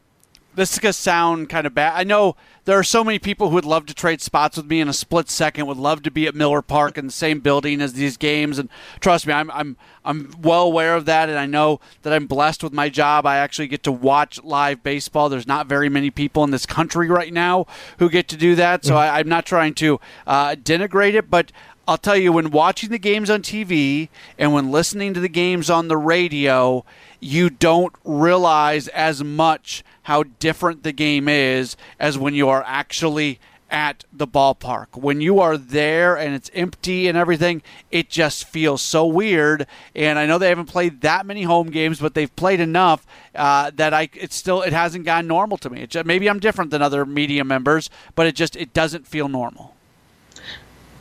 this 0.58 0.72
is 0.72 0.78
gonna 0.78 0.92
sound 0.92 1.48
kind 1.48 1.66
of 1.66 1.74
bad. 1.74 1.94
I 1.96 2.04
know 2.04 2.36
there 2.64 2.78
are 2.78 2.84
so 2.84 3.04
many 3.04 3.18
people 3.18 3.48
who 3.48 3.54
would 3.54 3.64
love 3.64 3.86
to 3.86 3.94
trade 3.94 4.20
spots 4.20 4.56
with 4.56 4.66
me 4.66 4.80
in 4.80 4.88
a 4.88 4.92
split 4.92 5.30
second. 5.30 5.66
Would 5.66 5.76
love 5.76 6.02
to 6.02 6.10
be 6.10 6.26
at 6.26 6.34
Miller 6.34 6.62
Park 6.62 6.98
in 6.98 7.06
the 7.06 7.12
same 7.12 7.40
building 7.40 7.80
as 7.80 7.92
these 7.92 8.16
games, 8.16 8.58
and 8.58 8.68
trust 9.00 9.26
me, 9.26 9.32
I'm 9.32 9.50
I'm 9.52 9.76
I'm 10.04 10.34
well 10.42 10.64
aware 10.64 10.96
of 10.96 11.04
that, 11.04 11.28
and 11.28 11.38
I 11.38 11.46
know 11.46 11.80
that 12.02 12.12
I'm 12.12 12.26
blessed 12.26 12.64
with 12.64 12.72
my 12.72 12.88
job. 12.88 13.24
I 13.24 13.36
actually 13.36 13.68
get 13.68 13.82
to 13.84 13.92
watch 13.92 14.42
live 14.42 14.82
baseball. 14.82 15.28
There's 15.28 15.46
not 15.46 15.66
very 15.66 15.88
many 15.88 16.10
people 16.10 16.42
in 16.44 16.50
this 16.50 16.66
country 16.66 17.08
right 17.08 17.32
now 17.32 17.66
who 17.98 18.10
get 18.10 18.28
to 18.28 18.36
do 18.36 18.54
that, 18.56 18.84
so 18.84 18.96
I, 18.96 19.20
am 19.20 19.28
not 19.28 19.46
trying 19.46 19.74
to 19.74 20.00
uh, 20.26 20.54
denigrate 20.56 21.14
it, 21.14 21.30
but. 21.30 21.52
I'll 21.88 21.96
tell 21.96 22.18
you, 22.18 22.32
when 22.32 22.50
watching 22.50 22.90
the 22.90 22.98
games 22.98 23.30
on 23.30 23.40
TV 23.40 24.10
and 24.36 24.52
when 24.52 24.70
listening 24.70 25.14
to 25.14 25.20
the 25.20 25.28
games 25.28 25.70
on 25.70 25.88
the 25.88 25.96
radio, 25.96 26.84
you 27.18 27.48
don't 27.48 27.94
realize 28.04 28.88
as 28.88 29.24
much 29.24 29.82
how 30.02 30.24
different 30.38 30.82
the 30.82 30.92
game 30.92 31.30
is 31.30 31.78
as 31.98 32.18
when 32.18 32.34
you 32.34 32.46
are 32.50 32.62
actually 32.66 33.40
at 33.70 34.04
the 34.12 34.26
ballpark. 34.26 34.98
When 35.00 35.22
you 35.22 35.40
are 35.40 35.56
there 35.56 36.14
and 36.14 36.34
it's 36.34 36.50
empty 36.52 37.08
and 37.08 37.16
everything, 37.16 37.62
it 37.90 38.10
just 38.10 38.44
feels 38.44 38.82
so 38.82 39.06
weird. 39.06 39.66
And 39.94 40.18
I 40.18 40.26
know 40.26 40.36
they 40.36 40.50
haven't 40.50 40.66
played 40.66 41.00
that 41.00 41.24
many 41.24 41.44
home 41.44 41.70
games, 41.70 42.00
but 42.00 42.12
they've 42.12 42.36
played 42.36 42.60
enough 42.60 43.06
uh, 43.34 43.70
that 43.76 43.94
I 43.94 44.10
it's 44.12 44.36
still 44.36 44.60
it 44.60 44.74
hasn't 44.74 45.06
gone 45.06 45.26
normal 45.26 45.56
to 45.56 45.70
me. 45.70 45.86
Just, 45.86 46.04
maybe 46.04 46.28
I'm 46.28 46.38
different 46.38 46.70
than 46.70 46.82
other 46.82 47.06
media 47.06 47.44
members, 47.44 47.88
but 48.14 48.26
it 48.26 48.34
just 48.34 48.56
it 48.56 48.74
doesn't 48.74 49.06
feel 49.06 49.30
normal. 49.30 49.74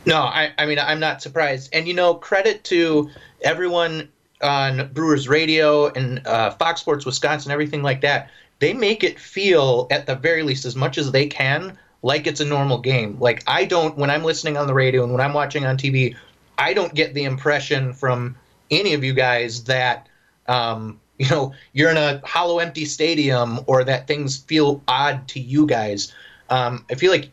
No, 0.06 0.18
I, 0.22 0.52
I 0.58 0.66
mean 0.66 0.78
I'm 0.78 1.00
not 1.00 1.22
surprised. 1.22 1.70
And 1.72 1.86
you 1.86 1.94
know, 1.94 2.14
credit 2.14 2.64
to 2.64 3.10
everyone 3.42 4.08
on 4.40 4.92
Brewers 4.92 5.28
Radio 5.28 5.88
and 5.88 6.26
uh, 6.26 6.50
Fox 6.52 6.80
Sports 6.80 7.04
Wisconsin, 7.04 7.52
everything 7.52 7.82
like 7.82 8.00
that 8.02 8.30
they 8.58 8.72
make 8.72 9.04
it 9.04 9.18
feel 9.18 9.86
at 9.90 10.06
the 10.06 10.16
very 10.16 10.42
least 10.42 10.64
as 10.64 10.74
much 10.74 10.98
as 10.98 11.12
they 11.12 11.26
can 11.26 11.78
like 12.02 12.26
it's 12.26 12.40
a 12.40 12.44
normal 12.44 12.78
game. 12.78 13.18
Like 13.18 13.42
I 13.46 13.64
don't 13.64 13.96
when 13.96 14.10
I'm 14.10 14.24
listening 14.24 14.56
on 14.56 14.66
the 14.66 14.74
radio 14.74 15.02
and 15.02 15.12
when 15.12 15.20
I'm 15.20 15.34
watching 15.34 15.64
on 15.64 15.76
TV, 15.76 16.16
I 16.56 16.74
don't 16.74 16.94
get 16.94 17.14
the 17.14 17.24
impression 17.24 17.92
from 17.92 18.36
any 18.70 18.94
of 18.94 19.02
you 19.04 19.14
guys 19.14 19.64
that 19.64 20.08
um, 20.46 21.00
you 21.18 21.28
know 21.28 21.52
you're 21.72 21.90
in 21.90 21.96
a 21.96 22.20
hollow 22.24 22.58
empty 22.58 22.84
stadium 22.84 23.60
or 23.66 23.84
that 23.84 24.06
things 24.06 24.36
feel 24.36 24.82
odd 24.86 25.26
to 25.28 25.40
you 25.40 25.66
guys. 25.66 26.12
Um, 26.50 26.84
I 26.90 26.94
feel 26.94 27.10
like 27.10 27.30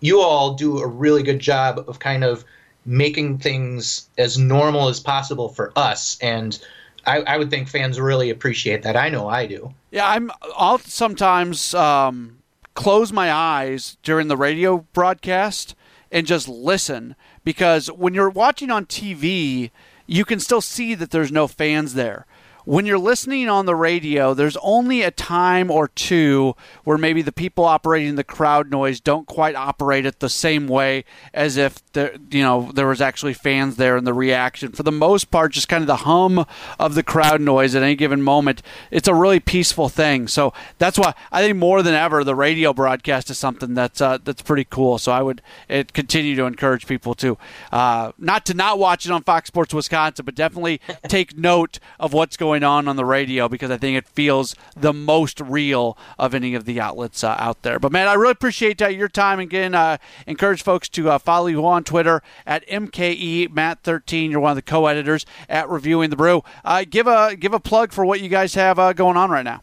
you 0.00 0.20
all 0.20 0.54
do 0.54 0.78
a 0.78 0.86
really 0.86 1.22
good 1.22 1.38
job 1.38 1.84
of 1.86 1.98
kind 1.98 2.24
of 2.24 2.44
making 2.86 3.38
things 3.38 4.08
as 4.18 4.38
normal 4.38 4.88
as 4.88 5.00
possible 5.00 5.48
for 5.48 5.72
us 5.76 6.18
and 6.20 6.58
I, 7.06 7.20
I, 7.20 7.38
would 7.38 7.50
think 7.50 7.68
fans 7.68 7.98
really 7.98 8.28
appreciate 8.28 8.82
that. 8.82 8.94
I 8.94 9.08
know 9.08 9.26
I 9.26 9.46
do. 9.46 9.72
Yeah, 9.90 10.06
I'm. 10.06 10.30
I'll 10.54 10.78
sometimes 10.78 11.72
um, 11.72 12.40
close 12.74 13.12
my 13.12 13.32
eyes 13.32 13.96
during 14.02 14.28
the 14.28 14.36
radio 14.36 14.86
broadcast 14.92 15.74
and 16.12 16.26
just 16.26 16.48
listen 16.48 17.16
because 17.44 17.90
when 17.90 18.14
you're 18.14 18.30
watching 18.30 18.70
on 18.70 18.86
TV, 18.86 19.70
you 20.06 20.24
can 20.24 20.40
still 20.40 20.60
see 20.60 20.94
that 20.94 21.10
there's 21.10 21.32
no 21.32 21.46
fans 21.46 21.94
there 21.94 22.26
when 22.64 22.86
you're 22.86 22.98
listening 22.98 23.48
on 23.48 23.66
the 23.66 23.74
radio, 23.74 24.34
there's 24.34 24.56
only 24.58 25.02
a 25.02 25.10
time 25.10 25.70
or 25.70 25.88
two 25.88 26.54
where 26.84 26.98
maybe 26.98 27.22
the 27.22 27.32
people 27.32 27.64
operating 27.64 28.16
the 28.16 28.24
crowd 28.24 28.70
noise 28.70 29.00
don't 29.00 29.26
quite 29.26 29.54
operate 29.54 30.06
it 30.06 30.20
the 30.20 30.28
same 30.28 30.66
way 30.66 31.04
as 31.32 31.56
if 31.56 31.80
there, 31.92 32.16
you 32.30 32.42
know 32.42 32.70
there 32.74 32.86
was 32.86 33.00
actually 33.00 33.34
fans 33.34 33.76
there 33.76 33.96
and 33.96 34.06
the 34.06 34.12
reaction. 34.12 34.72
For 34.72 34.82
the 34.82 34.92
most 34.92 35.30
part, 35.30 35.52
just 35.52 35.68
kind 35.68 35.82
of 35.82 35.86
the 35.86 35.96
hum 35.96 36.44
of 36.78 36.94
the 36.94 37.02
crowd 37.02 37.40
noise 37.40 37.74
at 37.74 37.82
any 37.82 37.94
given 37.94 38.22
moment. 38.22 38.62
It's 38.90 39.08
a 39.08 39.14
really 39.14 39.40
peaceful 39.40 39.88
thing. 39.88 40.28
So 40.28 40.52
that's 40.78 40.98
why 40.98 41.14
I 41.32 41.42
think 41.42 41.56
more 41.56 41.82
than 41.82 41.94
ever 41.94 42.24
the 42.24 42.34
radio 42.34 42.72
broadcast 42.72 43.30
is 43.30 43.38
something 43.38 43.74
that's 43.74 44.00
uh, 44.00 44.18
that's 44.22 44.42
pretty 44.42 44.64
cool. 44.64 44.98
So 44.98 45.12
I 45.12 45.22
would 45.22 45.42
it 45.68 45.92
continue 45.92 46.36
to 46.36 46.44
encourage 46.44 46.86
people 46.86 47.14
to 47.16 47.38
uh, 47.72 48.12
not 48.18 48.46
to 48.46 48.54
not 48.54 48.78
watch 48.78 49.06
it 49.06 49.12
on 49.12 49.22
Fox 49.22 49.48
Sports 49.48 49.74
Wisconsin, 49.74 50.24
but 50.24 50.34
definitely 50.34 50.80
take 51.08 51.36
note 51.36 51.78
of 51.98 52.12
what's 52.12 52.36
going 52.36 52.49
going 52.50 52.64
on 52.64 52.88
on 52.88 52.96
the 52.96 53.04
radio 53.04 53.48
because 53.48 53.70
I 53.70 53.76
think 53.76 53.96
it 53.96 54.08
feels 54.08 54.56
the 54.74 54.92
most 54.92 55.40
real 55.40 55.96
of 56.18 56.34
any 56.34 56.56
of 56.56 56.64
the 56.64 56.80
outlets 56.80 57.22
uh, 57.22 57.36
out 57.38 57.62
there. 57.62 57.78
But 57.78 57.92
man, 57.92 58.08
I 58.08 58.14
really 58.14 58.32
appreciate 58.32 58.82
uh, 58.82 58.88
your 58.88 59.06
time 59.06 59.38
and 59.38 59.48
again, 59.48 59.72
uh, 59.72 59.98
encourage 60.26 60.64
folks 60.64 60.88
to 60.90 61.10
uh, 61.10 61.18
follow 61.18 61.46
you 61.46 61.64
on 61.64 61.84
Twitter 61.84 62.24
at 62.44 62.66
MKE 62.66 63.52
Matt 63.52 63.84
13. 63.84 64.32
You're 64.32 64.40
one 64.40 64.50
of 64.50 64.56
the 64.56 64.62
co-editors 64.62 65.24
at 65.48 65.68
Reviewing 65.68 66.10
the 66.10 66.16
Brew. 66.16 66.42
Uh, 66.64 66.84
give 66.90 67.06
a 67.06 67.36
give 67.36 67.54
a 67.54 67.60
plug 67.60 67.92
for 67.92 68.04
what 68.04 68.20
you 68.20 68.28
guys 68.28 68.54
have 68.54 68.80
uh, 68.80 68.94
going 68.94 69.16
on 69.16 69.30
right 69.30 69.44
now. 69.44 69.62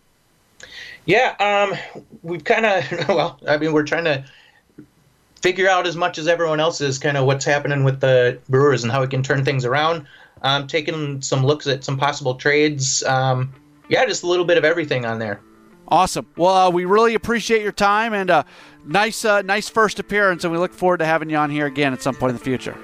Yeah, 1.05 1.35
um, 1.41 1.77
we've 2.23 2.45
kind 2.45 2.65
of 2.65 2.85
well, 3.09 3.37
I 3.45 3.57
mean, 3.57 3.73
we're 3.73 3.83
trying 3.83 4.05
to 4.05 4.23
figure 5.41 5.67
out 5.67 5.85
as 5.85 5.97
much 5.97 6.17
as 6.17 6.29
everyone 6.29 6.61
else 6.61 6.79
is 6.79 6.99
kind 6.99 7.17
of 7.17 7.25
what's 7.25 7.43
happening 7.43 7.83
with 7.83 7.99
the 7.99 8.39
Brewers 8.47 8.83
and 8.83 8.93
how 8.93 9.01
we 9.01 9.07
can 9.07 9.23
turn 9.23 9.43
things 9.43 9.65
around 9.65 10.07
um, 10.41 10.67
taking 10.67 11.21
some 11.21 11.45
looks 11.45 11.67
at 11.67 11.83
some 11.83 11.97
possible 11.97 12.35
trades. 12.35 13.03
Um, 13.03 13.53
yeah, 13.89 14.05
just 14.05 14.23
a 14.23 14.27
little 14.27 14.45
bit 14.45 14.57
of 14.57 14.65
everything 14.65 15.05
on 15.05 15.19
there. 15.19 15.41
Awesome. 15.89 16.27
Well, 16.35 16.53
uh, 16.53 16.69
we 16.69 16.85
really 16.85 17.13
appreciate 17.13 17.61
your 17.61 17.71
time 17.71 18.13
and 18.13 18.29
uh, 18.29 18.43
nice, 18.85 19.23
uh, 19.23 19.41
nice 19.41 19.69
first 19.69 19.99
appearance, 19.99 20.43
and 20.43 20.51
we 20.51 20.59
look 20.59 20.73
forward 20.73 20.97
to 20.97 21.05
having 21.05 21.29
you 21.29 21.37
on 21.37 21.49
here 21.49 21.65
again 21.65 21.93
at 21.93 22.01
some 22.01 22.15
point 22.15 22.31
in 22.31 22.37
the 22.37 22.43
future. 22.43 22.75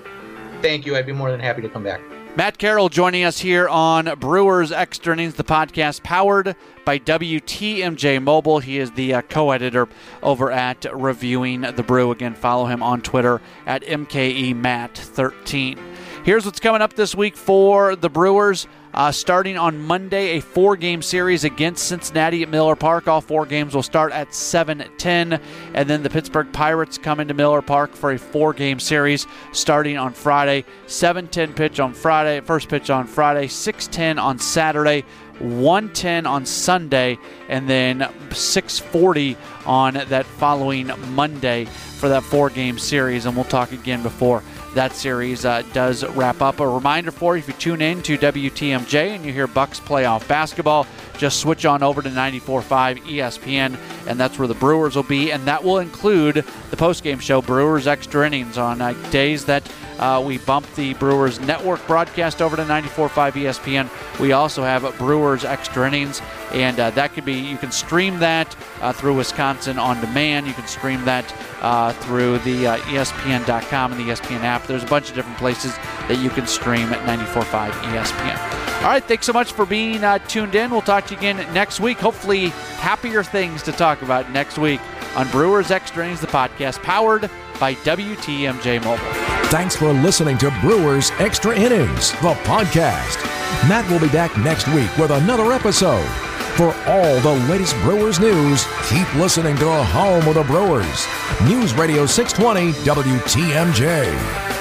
Thank 0.62 0.86
you. 0.86 0.96
I'd 0.96 1.06
be 1.06 1.12
more 1.12 1.30
than 1.30 1.42
happy 1.42 1.62
to 1.62 1.70
come 1.70 1.84
back. 1.84 2.00
Matt 2.36 2.58
Carroll 2.58 2.90
joining 2.90 3.26
us 3.26 3.38
here 3.38 3.70
on 3.70 4.06
Brewers 4.18 4.72
Extra 4.72 5.14
Innings, 5.14 5.36
the 5.36 5.44
podcast 5.44 6.02
powered 6.02 6.56
by 6.84 6.98
WTMJ 6.98 8.24
Mobile. 8.24 8.58
He 8.58 8.80
is 8.80 8.90
the 8.92 9.14
uh, 9.14 9.22
co 9.22 9.52
editor 9.52 9.88
over 10.24 10.52
at 10.52 10.84
Reviewing 10.92 11.62
the 11.62 11.84
Brew. 11.84 12.10
Again, 12.10 12.34
follow 12.34 12.66
him 12.66 12.82
on 12.82 13.02
Twitter 13.02 13.40
at 13.68 13.84
MKEMatt13. 13.84 15.78
Here's 16.24 16.46
what's 16.46 16.62
coming 16.62 16.82
up 16.82 16.94
this 16.94 17.14
week 17.14 17.36
for 17.36 17.98
the 17.98 18.10
Brewers. 18.10 18.66
Uh, 18.94 19.12
starting 19.12 19.58
on 19.58 19.82
Monday, 19.82 20.38
a 20.38 20.40
four 20.40 20.78
game 20.78 21.02
series 21.02 21.44
against 21.44 21.86
Cincinnati 21.86 22.44
at 22.44 22.50
Miller 22.50 22.78
Park. 22.78 23.10
All 23.10 23.20
four 23.20 23.46
games 23.46 23.76
will 23.76 23.84
start 23.84 24.14
at 24.14 24.34
7 24.34 24.86
10. 24.98 25.42
And 25.74 25.90
then 25.90 26.02
the 26.02 26.10
Pittsburgh 26.10 26.50
Pirates 26.54 26.98
come 26.98 27.20
into 27.20 27.34
Miller 27.34 27.62
Park 27.62 27.94
for 27.94 28.14
a 28.14 28.18
four 28.18 28.54
game 28.54 28.80
series 28.80 29.28
starting 29.52 29.98
on 29.98 30.14
Friday. 30.14 30.64
7 30.88 31.28
10 31.28 31.54
pitch 31.56 31.82
on 31.82 31.94
Friday, 31.94 32.40
first 32.40 32.70
pitch 32.70 32.90
on 32.90 33.06
Friday, 33.06 33.48
6 33.48 33.88
10 33.88 34.18
on 34.18 34.40
Saturday. 34.40 35.04
110 35.40 36.26
on 36.26 36.46
Sunday 36.46 37.18
and 37.50 37.68
then 37.68 38.08
640 38.32 39.36
on 39.66 39.96
that 39.96 40.26
following 40.26 40.90
Monday 41.10 41.66
for 41.66 42.08
that 42.08 42.24
four 42.24 42.52
game 42.52 42.78
series 42.78 43.26
and 43.26 43.36
we'll 43.36 43.44
talk 43.44 43.72
again 43.72 44.04
before 44.04 44.44
that 44.74 44.94
series 44.94 45.46
uh, 45.46 45.62
does 45.74 46.04
wrap 46.10 46.42
up. 46.42 46.60
A 46.60 46.68
reminder 46.68 47.12
for 47.12 47.36
you 47.36 47.40
if 47.40 47.48
you 47.48 47.54
tune 47.54 47.82
in 47.82 48.02
to 48.04 48.18
WTMJ 48.18 49.16
and 49.16 49.26
you 49.26 49.32
hear 49.32 49.48
Bucks 49.48 49.80
playoff 49.80 50.28
basketball, 50.28 50.88
just 51.18 51.40
switch 51.40 51.66
on 51.66 51.84
over 51.84 52.02
to 52.02 52.10
94.5 52.10 53.00
ESPN, 53.04 53.78
and 54.08 54.20
that's 54.20 54.40
where 54.40 54.48
the 54.48 54.56
Brewers 54.56 54.96
will 54.96 55.04
be. 55.04 55.32
And 55.32 55.46
that 55.46 55.64
will 55.64 55.80
include 55.80 56.36
the 56.36 56.78
postgame 56.78 57.22
show, 57.22 57.42
Brewers 57.42 57.88
Extra 57.88 58.26
Innings, 58.26 58.58
on 58.58 58.82
uh, 58.82 58.94
days 59.12 59.46
that 59.46 59.64
uh, 60.04 60.20
we 60.20 60.38
bump 60.40 60.68
the 60.76 60.94
Brewers 60.96 61.40
network 61.40 61.86
broadcast 61.88 62.42
over 62.42 62.58
to 62.58 62.64
94.5 62.64 63.32
ESPN. 63.32 64.20
We 64.20 64.34
also 64.34 64.62
have 64.62 64.84
Brewers 64.98 65.46
Extra 65.46 65.88
Innings, 65.88 66.22
and 66.52 66.78
uh, 66.78 66.90
that 66.90 67.14
could 67.14 67.24
be, 67.24 67.36
you 67.36 67.56
can 67.56 67.72
stream 67.72 68.20
that 68.20 68.54
uh, 68.82 68.92
through 68.92 69.16
Wisconsin 69.16 69.80
On 69.80 70.00
Demand. 70.02 70.46
You 70.46 70.54
can 70.54 70.68
stream 70.68 71.06
that 71.06 71.34
uh, 71.62 71.94
through 71.94 72.40
the 72.40 72.68
uh, 72.68 72.78
ESPN.com 72.80 73.94
and 73.94 74.02
the 74.02 74.12
ESPN 74.12 74.42
app. 74.42 74.68
There's 74.68 74.84
a 74.84 74.88
bunch 74.88 75.08
of 75.08 75.16
different 75.16 75.38
places 75.38 75.74
that 76.10 76.20
you 76.22 76.30
can 76.30 76.48
stream 76.48 76.92
at 76.92 77.00
94.5 77.08 77.72
ESPN. 77.72 78.84
All 78.84 78.90
right, 78.90 79.04
thanks 79.04 79.26
so 79.26 79.32
much 79.32 79.54
for 79.54 79.66
being 79.66 80.04
uh, 80.04 80.18
tuned 80.28 80.56
in. 80.56 80.70
We'll 80.70 80.82
talk 80.82 81.06
to 81.08 81.14
you 81.14 81.18
again 81.18 81.38
next 81.54 81.80
week. 81.80 81.98
Hopefully, 82.00 82.50
happier 82.80 83.24
things 83.24 83.64
to 83.64 83.72
talk 83.72 84.02
about 84.02 84.30
next 84.32 84.58
week 84.58 84.82
on 85.16 85.30
Brewers 85.30 85.72
Extra 85.72 86.04
Innings, 86.04 86.20
the 86.20 86.28
podcast 86.28 86.84
powered 86.84 87.30
by 87.58 87.76
WTMJ 87.76 88.84
Mobile. 88.84 89.33
Thanks 89.54 89.76
for 89.76 89.94
listening 89.94 90.40
to 90.40 90.50
Brewers 90.62 91.12
Extra 91.20 91.56
Innings, 91.56 92.10
the 92.14 92.34
podcast. 92.42 93.24
Matt 93.70 93.88
will 93.88 94.00
be 94.00 94.08
back 94.08 94.36
next 94.40 94.68
week 94.70 94.90
with 94.98 95.12
another 95.12 95.52
episode. 95.52 96.10
For 96.58 96.74
all 96.88 97.20
the 97.20 97.40
latest 97.48 97.76
Brewers 97.82 98.20
news, 98.20 98.66
keep 98.90 99.14
listening 99.14 99.56
to 99.58 99.66
the 99.66 99.84
home 99.84 100.28
of 100.28 100.34
the 100.34 100.44
Brewers. 100.46 101.06
News 101.48 101.76
Radio 101.76 102.08
620 102.08 102.72
WTMJ. 102.84 104.53